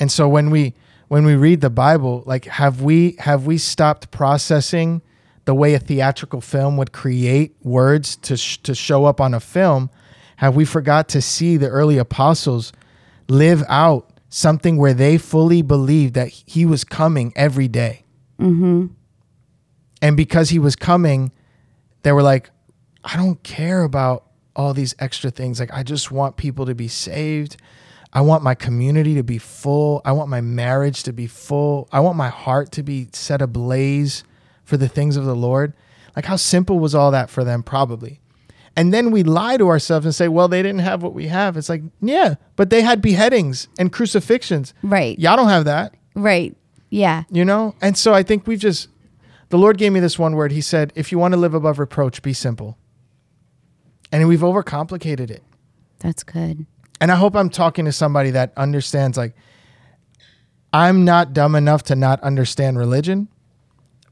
And 0.00 0.10
so 0.10 0.28
when 0.28 0.50
we 0.50 0.74
when 1.08 1.24
we 1.24 1.34
read 1.34 1.60
the 1.60 1.70
Bible, 1.70 2.22
like 2.26 2.44
have 2.46 2.80
we 2.82 3.16
have 3.18 3.46
we 3.46 3.58
stopped 3.58 4.10
processing 4.10 5.02
the 5.46 5.54
way 5.54 5.74
a 5.74 5.78
theatrical 5.78 6.40
film 6.40 6.76
would 6.76 6.92
create 6.92 7.56
words 7.62 8.16
to 8.16 8.36
sh- 8.36 8.58
to 8.58 8.74
show 8.74 9.06
up 9.06 9.20
on 9.20 9.34
a 9.34 9.40
film? 9.40 9.90
Have 10.36 10.54
we 10.54 10.64
forgot 10.64 11.08
to 11.10 11.22
see 11.22 11.56
the 11.56 11.68
early 11.68 11.98
apostles 11.98 12.72
live 13.28 13.64
out 13.68 14.10
something 14.28 14.76
where 14.76 14.94
they 14.94 15.18
fully 15.18 15.62
believed 15.62 16.14
that 16.14 16.28
he 16.28 16.64
was 16.64 16.84
coming 16.84 17.32
every 17.34 17.68
day? 17.68 18.04
Mm-hmm. 18.38 18.86
And 20.00 20.16
because 20.16 20.50
he 20.50 20.58
was 20.58 20.76
coming, 20.76 21.32
they 22.02 22.12
were 22.12 22.22
like, 22.22 22.50
I 23.02 23.16
don't 23.16 23.42
care 23.42 23.82
about 23.82 24.24
all 24.54 24.74
these 24.74 24.94
extra 24.98 25.30
things. 25.30 25.58
Like, 25.58 25.72
I 25.72 25.82
just 25.82 26.10
want 26.10 26.36
people 26.36 26.66
to 26.66 26.74
be 26.74 26.88
saved. 26.88 27.56
I 28.12 28.20
want 28.22 28.42
my 28.42 28.54
community 28.54 29.14
to 29.16 29.22
be 29.22 29.38
full. 29.38 30.00
I 30.04 30.12
want 30.12 30.28
my 30.30 30.40
marriage 30.40 31.02
to 31.04 31.12
be 31.12 31.26
full. 31.26 31.88
I 31.92 32.00
want 32.00 32.16
my 32.16 32.28
heart 32.28 32.72
to 32.72 32.82
be 32.82 33.08
set 33.12 33.42
ablaze 33.42 34.24
for 34.64 34.76
the 34.76 34.88
things 34.88 35.16
of 35.16 35.24
the 35.24 35.36
Lord. 35.36 35.74
Like, 36.16 36.24
how 36.24 36.36
simple 36.36 36.78
was 36.78 36.94
all 36.94 37.10
that 37.10 37.28
for 37.30 37.44
them? 37.44 37.62
Probably. 37.62 38.20
And 38.74 38.94
then 38.94 39.10
we 39.10 39.22
lie 39.22 39.56
to 39.56 39.68
ourselves 39.68 40.06
and 40.06 40.14
say, 40.14 40.28
well, 40.28 40.48
they 40.48 40.62
didn't 40.62 40.80
have 40.80 41.02
what 41.02 41.12
we 41.12 41.26
have. 41.28 41.56
It's 41.56 41.68
like, 41.68 41.82
yeah, 42.00 42.36
but 42.56 42.70
they 42.70 42.82
had 42.82 43.02
beheadings 43.02 43.68
and 43.78 43.92
crucifixions. 43.92 44.72
Right. 44.82 45.18
Y'all 45.18 45.36
don't 45.36 45.48
have 45.48 45.64
that 45.66 45.94
Right. 46.14 46.56
Yeah. 46.90 47.24
you 47.30 47.44
know 47.44 47.74
and 47.82 47.98
so 47.98 48.14
i 48.14 48.22
think 48.22 48.46
we've 48.46 48.58
just 48.58 48.88
the 49.50 49.58
lord 49.58 49.76
gave 49.76 49.92
me 49.92 50.00
this 50.00 50.18
one 50.18 50.34
word 50.34 50.52
he 50.52 50.62
said 50.62 50.90
if 50.94 51.12
you 51.12 51.18
want 51.18 51.32
to 51.34 51.38
live 51.38 51.52
above 51.52 51.78
reproach 51.78 52.22
be 52.22 52.32
simple 52.32 52.78
and 54.10 54.26
we've 54.26 54.40
overcomplicated 54.40 55.30
it 55.30 55.42
That's 55.98 56.22
good. 56.22 56.64
And 57.00 57.10
i 57.12 57.16
hope 57.16 57.34
i'm 57.36 57.50
talking 57.50 57.84
to 57.84 57.92
somebody 57.92 58.30
that 58.30 58.52
understands 58.56 59.16
like 59.16 59.34
i'm 60.72 61.04
not 61.04 61.32
dumb 61.32 61.54
enough 61.54 61.82
to 61.82 61.94
not 61.94 62.20
understand 62.22 62.78
religion 62.78 63.28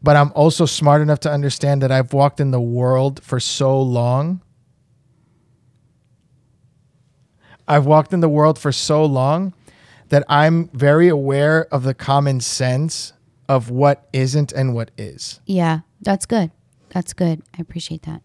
but 0.02 0.16
i'm 0.16 0.32
also 0.34 0.66
smart 0.66 1.00
enough 1.02 1.20
to 1.20 1.30
understand 1.30 1.82
that 1.82 1.90
i've 1.90 2.12
walked 2.12 2.40
in 2.40 2.50
the 2.50 2.60
world 2.60 3.22
for 3.22 3.40
so 3.40 3.80
long 3.80 4.40
i've 7.68 7.86
walked 7.86 8.12
in 8.12 8.20
the 8.20 8.28
world 8.28 8.58
for 8.58 8.72
so 8.72 9.04
long 9.04 9.52
that 10.08 10.24
I'm 10.28 10.68
very 10.68 11.08
aware 11.08 11.66
of 11.72 11.82
the 11.82 11.94
common 11.94 12.40
sense 12.40 13.12
of 13.48 13.70
what 13.70 14.08
isn't 14.12 14.52
and 14.52 14.74
what 14.74 14.90
is. 14.96 15.40
Yeah. 15.46 15.80
That's 16.00 16.26
good. 16.26 16.50
That's 16.90 17.12
good. 17.12 17.42
I 17.56 17.60
appreciate 17.60 18.02
that. 18.02 18.22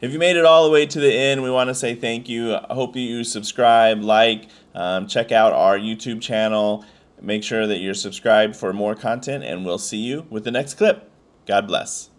If 0.00 0.12
you 0.12 0.18
made 0.18 0.36
it 0.36 0.46
all 0.46 0.64
the 0.64 0.70
way 0.70 0.86
to 0.86 0.98
the 0.98 1.12
end, 1.12 1.42
we 1.42 1.50
want 1.50 1.68
to 1.68 1.74
say 1.74 1.94
thank 1.94 2.28
you. 2.28 2.54
I 2.54 2.72
hope 2.72 2.96
you 2.96 3.22
subscribe, 3.22 4.02
like, 4.02 4.48
um, 4.74 5.06
check 5.06 5.30
out 5.30 5.52
our 5.52 5.78
YouTube 5.78 6.22
channel. 6.22 6.84
Make 7.20 7.42
sure 7.42 7.66
that 7.66 7.78
you're 7.78 7.92
subscribed 7.92 8.56
for 8.56 8.72
more 8.72 8.94
content, 8.94 9.44
and 9.44 9.66
we'll 9.66 9.78
see 9.78 9.98
you 9.98 10.26
with 10.30 10.44
the 10.44 10.50
next 10.50 10.74
clip. 10.74 11.10
God 11.46 11.66
bless. 11.66 12.09